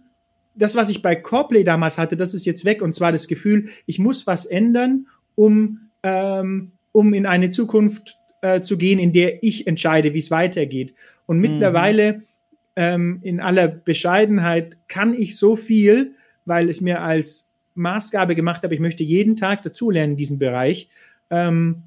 [0.55, 2.81] das, was ich bei Coreplay damals hatte, das ist jetzt weg.
[2.81, 8.59] Und zwar das Gefühl, ich muss was ändern, um, ähm, um in eine Zukunft äh,
[8.59, 10.93] zu gehen, in der ich entscheide, wie es weitergeht.
[11.27, 11.43] Und mhm.
[11.43, 12.23] mittlerweile,
[12.75, 16.13] ähm, in aller Bescheidenheit, kann ich so viel,
[16.45, 20.89] weil es mir als Maßgabe gemacht habe, ich möchte jeden Tag dazulernen in diesem Bereich.
[21.29, 21.83] Ähm,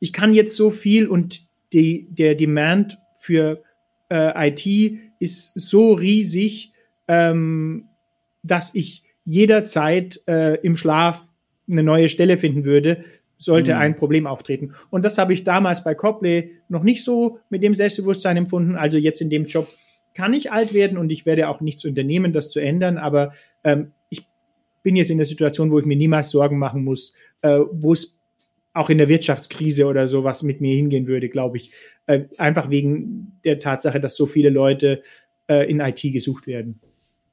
[0.00, 3.62] ich kann jetzt so viel und die, der Demand für
[4.10, 6.72] äh, IT ist so riesig,
[7.08, 7.88] ähm,
[8.42, 11.30] dass ich jederzeit äh, im Schlaf
[11.68, 13.04] eine neue Stelle finden würde,
[13.38, 13.80] sollte mhm.
[13.80, 14.74] ein Problem auftreten.
[14.90, 18.76] Und das habe ich damals bei Copley noch nicht so mit dem Selbstbewusstsein empfunden.
[18.76, 19.68] Also jetzt in dem Job
[20.14, 22.98] kann ich alt werden und ich werde auch nichts unternehmen, das zu ändern.
[22.98, 23.32] Aber
[23.64, 24.26] ähm, ich
[24.82, 28.20] bin jetzt in der Situation, wo ich mir niemals Sorgen machen muss, äh, wo es
[28.72, 31.72] auch in der Wirtschaftskrise oder sowas mit mir hingehen würde, glaube ich.
[32.06, 35.02] Äh, einfach wegen der Tatsache, dass so viele Leute
[35.48, 36.80] äh, in IT gesucht werden.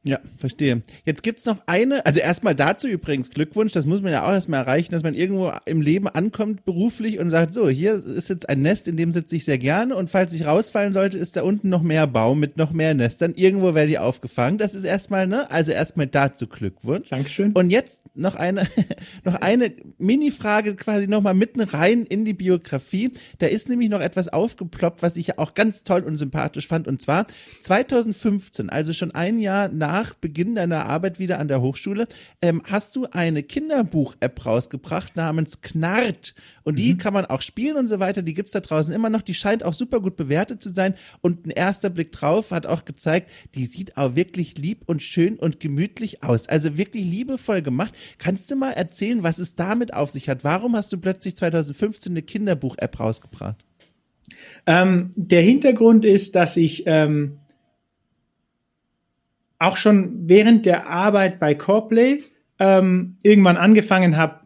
[0.04, 0.82] Ja, verstehe.
[1.06, 4.62] Jetzt gibt's noch eine, also erstmal dazu übrigens Glückwunsch, das muss man ja auch erstmal
[4.62, 8.64] erreichen, dass man irgendwo im Leben ankommt beruflich und sagt, so, hier ist jetzt ein
[8.64, 11.70] Nest, in dem sitze ich sehr gerne und falls ich rausfallen sollte, ist da unten
[11.70, 13.36] noch mehr Baum mit noch mehr Nestern.
[13.36, 14.58] Irgendwo werde ich aufgefangen.
[14.58, 15.52] Das ist erstmal, ne?
[15.52, 17.10] Also erstmal dazu Glückwunsch.
[17.10, 17.52] Dankeschön.
[17.52, 18.68] Und jetzt noch eine,
[19.24, 23.12] noch eine Mini-Frage quasi nochmal mitten rein in die Biografie.
[23.38, 26.88] Da ist nämlich noch etwas aufgeploppt, was ich ja auch ganz toll und sympathisch fand
[26.88, 27.28] und zwar
[27.62, 32.07] 2015, also schon ein Jahr nach nach Beginn deiner Arbeit wieder an der Hochschule,
[32.41, 36.33] ähm, hast du eine Kinderbuch-App rausgebracht namens Knarrt.
[36.63, 36.97] Und die mhm.
[36.97, 38.21] kann man auch spielen und so weiter.
[38.21, 39.21] Die gibt's da draußen immer noch.
[39.21, 40.93] Die scheint auch super gut bewertet zu sein.
[41.19, 45.35] Und ein erster Blick drauf hat auch gezeigt, die sieht auch wirklich lieb und schön
[45.35, 46.47] und gemütlich aus.
[46.47, 47.93] Also wirklich liebevoll gemacht.
[48.17, 50.45] Kannst du mal erzählen, was es damit auf sich hat?
[50.45, 53.57] Warum hast du plötzlich 2015 eine Kinderbuch-App rausgebracht?
[54.65, 57.40] Ähm, der Hintergrund ist, dass ich ähm,
[59.62, 62.20] auch schon während der Arbeit bei Coreplay
[62.59, 64.41] ähm, irgendwann angefangen habe,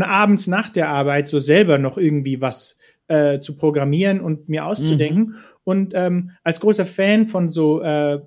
[0.00, 2.78] abends nach der Arbeit so selber noch irgendwie was
[3.08, 5.24] äh, zu programmieren und mir auszudenken.
[5.24, 5.34] Mhm.
[5.64, 8.20] Und ähm, als großer Fan von so äh,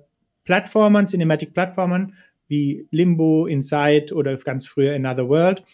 [0.44, 2.14] Plattformern, Cinematic-Plattformern
[2.48, 5.64] wie Limbo, Inside oder ganz früher Another World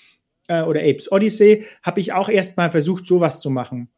[0.48, 3.88] äh, oder Apes Odyssey, habe ich auch erstmal versucht, sowas zu machen.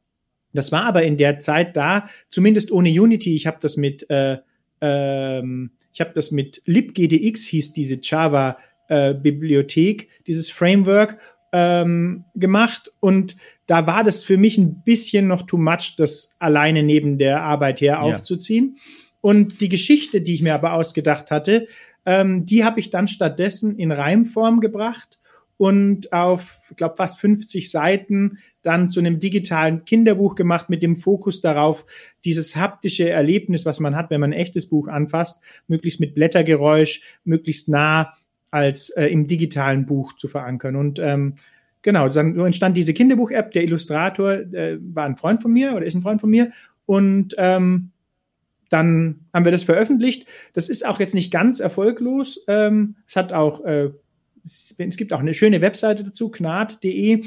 [0.52, 3.34] Das war aber in der Zeit da, zumindest ohne Unity.
[3.34, 4.38] Ich habe das mit äh,
[4.84, 8.58] ähm, ich habe das mit libgdx hieß diese Java
[8.88, 11.18] äh, Bibliothek, dieses Framework
[11.52, 12.92] ähm, gemacht.
[13.00, 17.42] Und da war das für mich ein bisschen noch too much, das alleine neben der
[17.42, 18.76] Arbeit her aufzuziehen.
[19.22, 21.66] Und die Geschichte, die ich mir aber ausgedacht hatte,
[22.04, 25.18] ähm, die habe ich dann stattdessen in Reimform gebracht
[25.56, 30.96] und auf, ich glaube, fast 50 Seiten dann zu einem digitalen Kinderbuch gemacht mit dem
[30.96, 31.86] Fokus darauf,
[32.24, 37.02] dieses haptische Erlebnis, was man hat, wenn man ein echtes Buch anfasst, möglichst mit Blättergeräusch,
[37.24, 38.14] möglichst nah
[38.50, 40.76] als äh, im digitalen Buch zu verankern.
[40.76, 41.34] Und ähm,
[41.82, 43.52] genau, dann entstand diese Kinderbuch-App.
[43.52, 46.50] Der Illustrator äh, war ein Freund von mir oder ist ein Freund von mir.
[46.86, 47.90] Und ähm,
[48.70, 50.26] dann haben wir das veröffentlicht.
[50.52, 52.44] Das ist auch jetzt nicht ganz erfolglos.
[52.48, 53.90] Ähm, es hat auch äh,
[54.44, 57.24] es gibt auch eine schöne Webseite dazu, knat.de.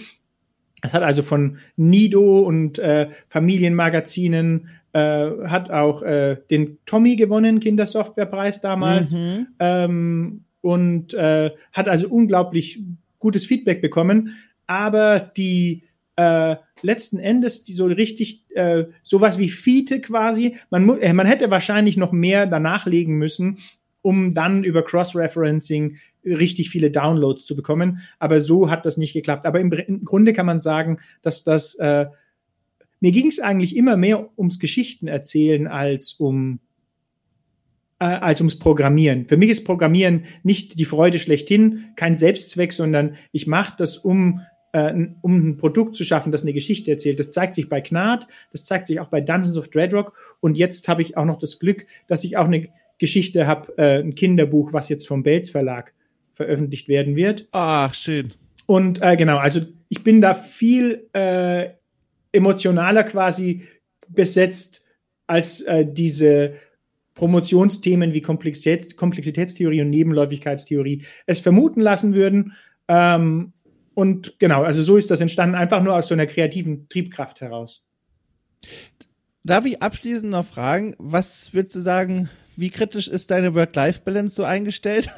[0.84, 7.60] Es hat also von Nido und äh, Familienmagazinen, äh, hat auch äh, den Tommy gewonnen,
[7.60, 9.14] Kindersoftwarepreis damals.
[9.14, 9.48] Mhm.
[9.60, 12.84] Ähm, und äh, hat also unglaublich
[13.20, 14.36] gutes Feedback bekommen.
[14.68, 15.84] Aber die
[16.18, 21.50] äh, letzten Endes, die so richtig, äh, sowas wie Fiete quasi, man, äh, man hätte
[21.50, 23.60] wahrscheinlich noch mehr danach legen müssen,
[24.08, 28.00] um dann über Cross-Referencing richtig viele Downloads zu bekommen.
[28.20, 29.46] Aber so hat das nicht geklappt.
[29.46, 32.06] Aber im, im Grunde kann man sagen, dass das äh,
[33.02, 36.62] mir ging es eigentlich immer mehr ums Geschichten erzählen als um
[38.00, 39.26] äh, als ums Programmieren.
[39.26, 44.40] Für mich ist Programmieren nicht die Freude schlechthin, kein Selbstzweck, sondern ich mache das, um
[44.72, 47.20] äh, um ein Produkt zu schaffen, das eine Geschichte erzählt.
[47.20, 50.88] Das zeigt sich bei Knat, das zeigt sich auch bei Dungeons of Dreadrock und jetzt
[50.88, 54.74] habe ich auch noch das Glück, dass ich auch eine Geschichte habe, äh, ein Kinderbuch,
[54.74, 55.94] was jetzt vom Bates Verlag
[56.32, 57.48] veröffentlicht werden wird.
[57.52, 58.34] Ach, schön.
[58.66, 61.70] Und äh, genau, also ich bin da viel äh,
[62.32, 63.64] emotionaler quasi
[64.08, 64.86] besetzt
[65.26, 66.54] als äh, diese
[67.14, 72.54] Promotionsthemen wie Komplexitäts Komplexitätstheorie und Nebenläufigkeitstheorie es vermuten lassen würden.
[72.88, 73.54] Ähm,
[73.96, 77.88] und genau, also so ist das entstanden, einfach nur aus so einer kreativen Triebkraft heraus.
[79.44, 84.44] Darf ich abschließend noch fragen, was würdest du sagen, wie kritisch ist deine Work-Life-Balance so
[84.44, 85.10] eingestellt?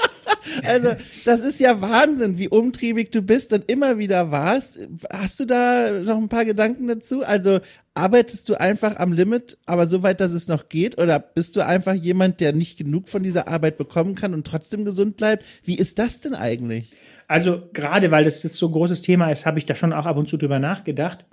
[0.64, 0.90] also,
[1.24, 4.78] das ist ja Wahnsinn, wie umtriebig du bist und immer wieder warst.
[5.10, 7.24] Hast du da noch ein paar Gedanken dazu?
[7.24, 7.60] Also,
[7.94, 10.98] arbeitest du einfach am Limit, aber so weit, dass es noch geht?
[10.98, 14.84] Oder bist du einfach jemand, der nicht genug von dieser Arbeit bekommen kann und trotzdem
[14.84, 15.44] gesund bleibt?
[15.62, 16.90] Wie ist das denn eigentlich?
[17.28, 20.06] Also, gerade weil das jetzt so ein großes Thema ist, habe ich da schon auch
[20.06, 21.24] ab und zu drüber nachgedacht.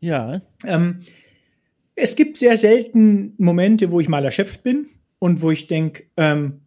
[0.00, 0.40] Ja.
[0.64, 1.04] Ähm,
[1.94, 4.88] es gibt sehr selten Momente, wo ich mal erschöpft bin
[5.18, 6.62] und wo ich denke, ähm,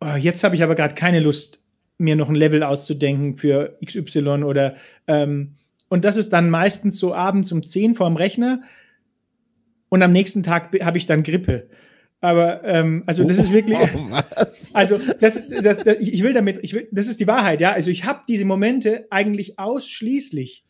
[0.00, 1.62] oh, jetzt habe ich aber gerade keine Lust,
[1.98, 5.56] mir noch ein Level auszudenken für XY oder ähm,
[5.88, 8.60] und das ist dann meistens so abends um 10 vorm Rechner
[9.88, 11.68] und am nächsten Tag habe ich dann Grippe.
[12.20, 16.72] Aber ähm, also das ist wirklich, oh, also das, das, das, ich will damit, ich
[16.74, 17.72] will, das ist die Wahrheit, ja.
[17.72, 20.64] Also ich habe diese Momente eigentlich ausschließlich,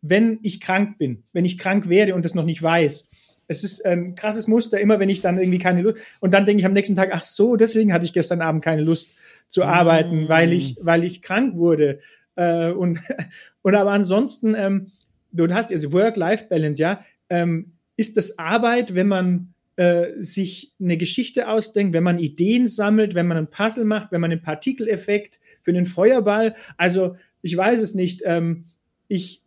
[0.00, 3.10] wenn ich krank bin, wenn ich krank werde und das noch nicht weiß.
[3.52, 6.60] Es ist ein krasses Muster, immer wenn ich dann irgendwie keine Lust und dann denke
[6.60, 9.14] ich am nächsten Tag, ach so, deswegen hatte ich gestern Abend keine Lust
[9.48, 10.28] zu arbeiten, mm.
[10.28, 12.00] weil ich, weil ich krank wurde.
[12.34, 12.98] Äh, und,
[13.62, 14.92] und aber ansonsten, ähm,
[15.30, 21.48] du hast also Work-Life-Balance, ja, ähm, ist das Arbeit, wenn man äh, sich eine Geschichte
[21.48, 25.70] ausdenkt, wenn man Ideen sammelt, wenn man ein Puzzle macht, wenn man einen Partikeleffekt für
[25.70, 26.54] einen Feuerball.
[26.76, 28.22] Also ich weiß es nicht.
[28.24, 28.64] Ähm,
[29.08, 29.42] ich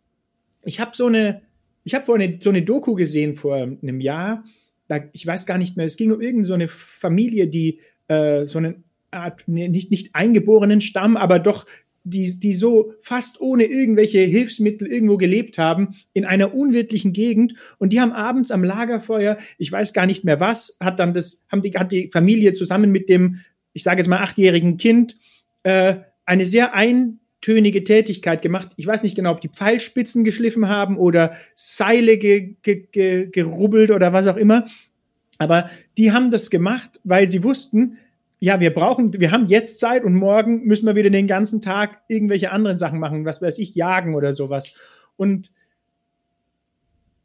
[0.66, 1.42] ich habe so eine
[1.86, 4.44] ich habe vor eine, so eine Doku gesehen vor einem Jahr.
[4.88, 5.86] Da, ich weiß gar nicht mehr.
[5.86, 7.78] Es ging um irgendeine so Familie, die
[8.08, 8.82] äh, so eine
[9.12, 11.64] Art nicht nicht eingeborenen Stamm, aber doch
[12.02, 17.54] die, die so fast ohne irgendwelche Hilfsmittel irgendwo gelebt haben, in einer unwirtlichen Gegend.
[17.78, 21.46] Und die haben abends am Lagerfeuer, ich weiß gar nicht mehr was, hat dann das,
[21.50, 23.40] haben die, hat die Familie zusammen mit dem,
[23.72, 25.16] ich sage jetzt mal, achtjährigen Kind,
[25.62, 28.70] äh, eine sehr ein, tönige Tätigkeit gemacht.
[28.74, 33.92] Ich weiß nicht genau, ob die Pfeilspitzen geschliffen haben oder Seile ge, ge, ge, gerubbelt
[33.92, 34.66] oder was auch immer.
[35.38, 37.98] Aber die haben das gemacht, weil sie wussten,
[38.40, 42.00] ja, wir brauchen, wir haben jetzt Zeit und morgen müssen wir wieder den ganzen Tag
[42.08, 44.74] irgendwelche anderen Sachen machen, was weiß ich, jagen oder sowas.
[45.14, 45.52] Und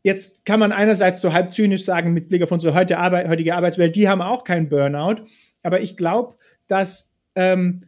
[0.03, 3.55] jetzt kann man einerseits so halb zynisch sagen, mit Blick auf unsere heute Arbeit, heutige
[3.55, 5.23] Arbeitswelt, die haben auch keinen Burnout.
[5.63, 6.35] Aber ich glaube,
[6.67, 7.81] dass ähm,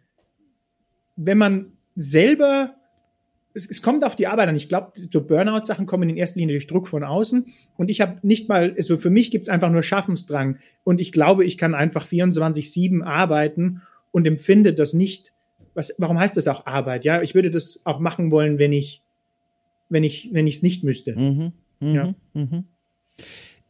[1.15, 2.75] wenn man selber,
[3.53, 4.55] es, es kommt auf die Arbeit an.
[4.55, 7.47] Ich glaube, so Burnout-Sachen kommen in erster Linie durch Druck von außen.
[7.77, 10.57] Und ich habe nicht mal, also für mich gibt es einfach nur Schaffensdrang.
[10.83, 13.81] Und ich glaube, ich kann einfach 24-7 arbeiten
[14.11, 15.33] und empfinde das nicht.
[15.75, 17.05] Was, warum heißt das auch Arbeit?
[17.05, 19.01] Ja, ich würde das auch machen wollen, wenn ich,
[19.89, 21.17] wenn ich, wenn ich es nicht müsste.
[21.17, 22.15] Mhm, mh, ja.
[22.33, 22.63] Mh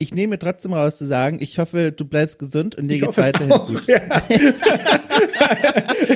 [0.03, 3.51] ich nehme trotzdem raus zu sagen, ich hoffe, du bleibst gesund und dir geht weiterhin
[3.51, 3.87] auch, gut.
[3.87, 3.99] Ja.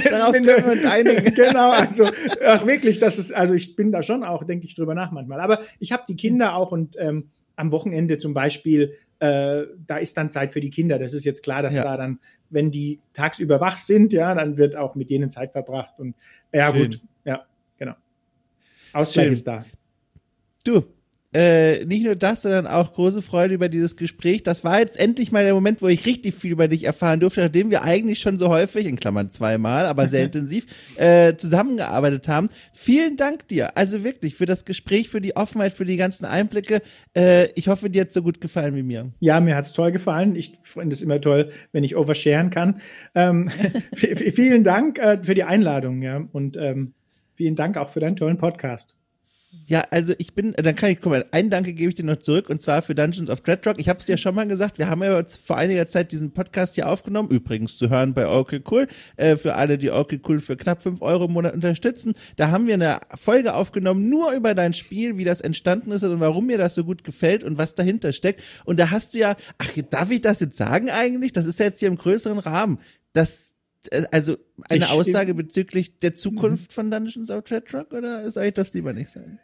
[0.09, 1.33] Darauf können wir uns einigen.
[1.35, 2.09] Genau, also
[2.45, 5.39] ach, wirklich, das ist, also ich bin da schon auch, denke ich drüber nach manchmal.
[5.39, 10.15] Aber ich habe die Kinder auch und ähm, am Wochenende zum Beispiel, äh, da ist
[10.17, 10.99] dann Zeit für die Kinder.
[10.99, 11.83] Das ist jetzt klar, dass ja.
[11.83, 12.19] da dann,
[12.49, 15.99] wenn die tagsüber wach sind, ja, dann wird auch mit denen Zeit verbracht.
[15.99, 16.15] Und
[16.53, 16.83] ja, Schön.
[16.83, 17.45] gut, ja,
[17.77, 17.95] genau.
[18.93, 19.33] Ausgleich Schön.
[19.33, 19.65] ist da.
[20.63, 20.83] Du,
[21.33, 24.43] äh, nicht nur das, sondern auch große Freude über dieses Gespräch.
[24.43, 27.41] Das war jetzt endlich mal der Moment, wo ich richtig viel über dich erfahren durfte,
[27.41, 30.65] nachdem wir eigentlich schon so häufig, in Klammern zweimal, aber sehr intensiv,
[30.95, 32.49] äh, zusammengearbeitet haben.
[32.73, 36.81] Vielen Dank dir, also wirklich, für das Gespräch, für die Offenheit, für die ganzen Einblicke.
[37.15, 39.11] Äh, ich hoffe, dir hat so gut gefallen wie mir.
[39.19, 40.35] Ja, mir hat's toll gefallen.
[40.35, 42.79] Ich finde es immer toll, wenn ich oversharen kann.
[43.15, 43.49] Ähm,
[43.93, 46.93] vielen Dank äh, für die Einladung, ja, und ähm,
[47.33, 48.95] vielen Dank auch für deinen tollen Podcast.
[49.49, 52.17] Ja, also ich bin, dann kann ich, guck mal, einen Danke gebe ich dir noch
[52.17, 53.79] zurück und zwar für Dungeons of Dreadrock.
[53.79, 56.75] Ich habe es ja schon mal gesagt, wir haben ja vor einiger Zeit diesen Podcast
[56.75, 60.57] hier aufgenommen, übrigens zu hören bei Okay Cool, äh, für alle, die Okay Cool für
[60.57, 62.13] knapp fünf Euro im Monat unterstützen.
[62.35, 66.19] Da haben wir eine Folge aufgenommen, nur über dein Spiel, wie das entstanden ist und
[66.19, 68.43] warum mir das so gut gefällt und was dahinter steckt.
[68.65, 71.31] Und da hast du ja, ach, darf ich das jetzt sagen eigentlich?
[71.31, 72.79] Das ist ja jetzt hier im größeren Rahmen.
[73.13, 73.46] Das,
[74.11, 74.37] also
[74.69, 78.93] eine ich, Aussage bezüglich der Zukunft von Dungeons of Dreadrock oder soll ich das lieber
[78.93, 79.39] nicht sagen?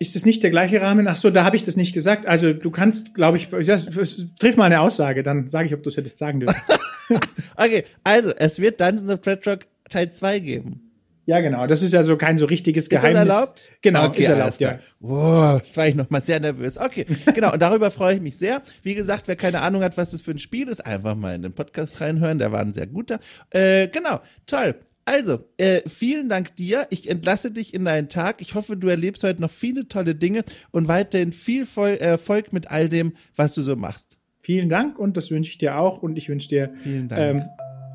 [0.00, 1.08] Ist es nicht der gleiche Rahmen?
[1.08, 2.26] Ach so, da habe ich das nicht gesagt.
[2.26, 5.96] Also du kannst, glaube ich, triff mal eine Aussage, dann sage ich, ob du es
[5.96, 6.60] hättest sagen dürfen.
[7.56, 10.87] okay, also es wird Dungeons of Dreadrock Teil 2 geben.
[11.28, 11.66] Ja, genau.
[11.66, 13.20] Das ist ja so kein so richtiges Geheimnis.
[13.20, 13.68] Ist das erlaubt?
[13.82, 14.78] Genau, okay, ist erlaubt, ja.
[14.98, 16.78] Wow, jetzt war ich noch mal sehr nervös.
[16.78, 17.04] Okay,
[17.34, 17.52] genau.
[17.52, 18.62] Und darüber freue ich mich sehr.
[18.82, 21.42] Wie gesagt, wer keine Ahnung hat, was das für ein Spiel ist, einfach mal in
[21.42, 22.38] den Podcast reinhören.
[22.38, 23.20] Der war ein sehr guter.
[23.50, 24.76] Äh, genau, toll.
[25.04, 26.86] Also, äh, vielen Dank dir.
[26.88, 28.40] Ich entlasse dich in deinen Tag.
[28.40, 31.66] Ich hoffe, du erlebst heute noch viele tolle Dinge und weiterhin viel
[31.98, 34.16] Erfolg mit all dem, was du so machst.
[34.40, 37.44] vielen Dank und das wünsche ich dir auch und ich wünsche dir ähm,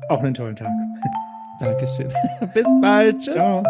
[0.08, 0.70] auch einen tollen Tag.
[1.60, 2.08] Dankeschön.
[2.54, 3.20] Bis bald.
[3.20, 3.34] Tschüss.
[3.34, 3.62] Ciao.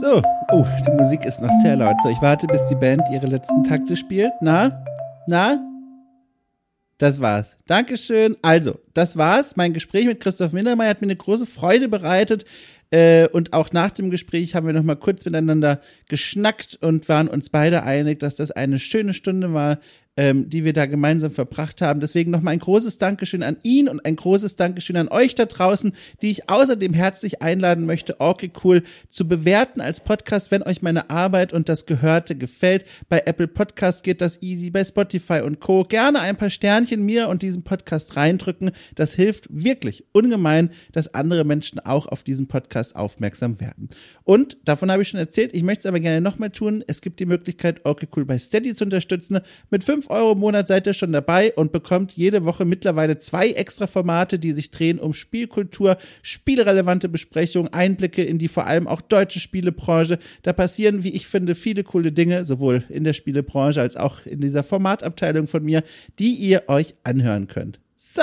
[0.00, 0.22] So,
[0.52, 1.96] oh, die Musik ist noch sehr laut.
[2.04, 4.30] So, ich warte, bis die Band ihre letzten Takte spielt.
[4.40, 4.84] Na?
[5.26, 5.58] Na?
[6.98, 7.56] Das war's.
[7.66, 8.36] Dankeschön.
[8.40, 9.56] Also, das war's.
[9.56, 12.44] Mein Gespräch mit Christoph Mindermeier hat mir eine große Freude bereitet.
[12.90, 17.26] Äh, und auch nach dem Gespräch haben wir noch mal kurz miteinander geschnackt und waren
[17.28, 19.78] uns beide einig, dass das eine schöne Stunde war,
[20.18, 22.00] ähm, die wir da gemeinsam verbracht haben.
[22.00, 25.92] Deswegen nochmal ein großes Dankeschön an ihn und ein großes Dankeschön an euch da draußen,
[26.22, 31.08] die ich außerdem herzlich einladen möchte, okay cool zu bewerten als Podcast, wenn euch meine
[31.08, 32.84] Arbeit und das Gehörte gefällt.
[33.08, 35.84] Bei Apple Podcast geht das easy, bei Spotify und Co.
[35.84, 38.72] Gerne ein paar Sternchen mir und diesem Podcast reindrücken.
[38.96, 43.86] Das hilft wirklich ungemein, dass andere Menschen auch auf diesen Podcast aufmerksam werden.
[44.24, 46.82] Und davon habe ich schon erzählt, ich möchte es aber gerne nochmal tun.
[46.88, 49.38] Es gibt die Möglichkeit, okay cool bei Steady zu unterstützen.
[49.70, 53.50] Mit fünf Euro im Monat seid ihr schon dabei und bekommt jede Woche mittlerweile zwei
[53.50, 59.00] extra Formate, die sich drehen um Spielkultur, spielrelevante Besprechungen, Einblicke in die vor allem auch
[59.00, 60.18] deutsche Spielebranche.
[60.42, 64.40] Da passieren, wie ich finde, viele coole Dinge, sowohl in der Spielebranche als auch in
[64.40, 65.82] dieser Formatabteilung von mir,
[66.18, 67.80] die ihr euch anhören könnt.
[67.96, 68.22] So.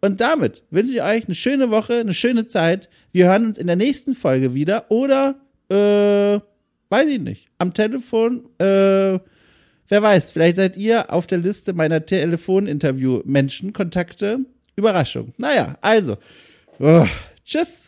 [0.00, 2.88] Und damit wünsche ich euch eine schöne Woche, eine schöne Zeit.
[3.12, 5.36] Wir hören uns in der nächsten Folge wieder oder,
[5.68, 6.38] äh,
[6.90, 9.18] weiß ich nicht, am Telefon, äh,
[9.88, 14.40] Wer weiß, vielleicht seid ihr auf der Liste meiner Telefoninterview-Menschen, Kontakte.
[14.74, 15.32] Überraschung.
[15.38, 16.18] Naja, also.
[16.78, 17.06] Oh,
[17.44, 17.85] tschüss.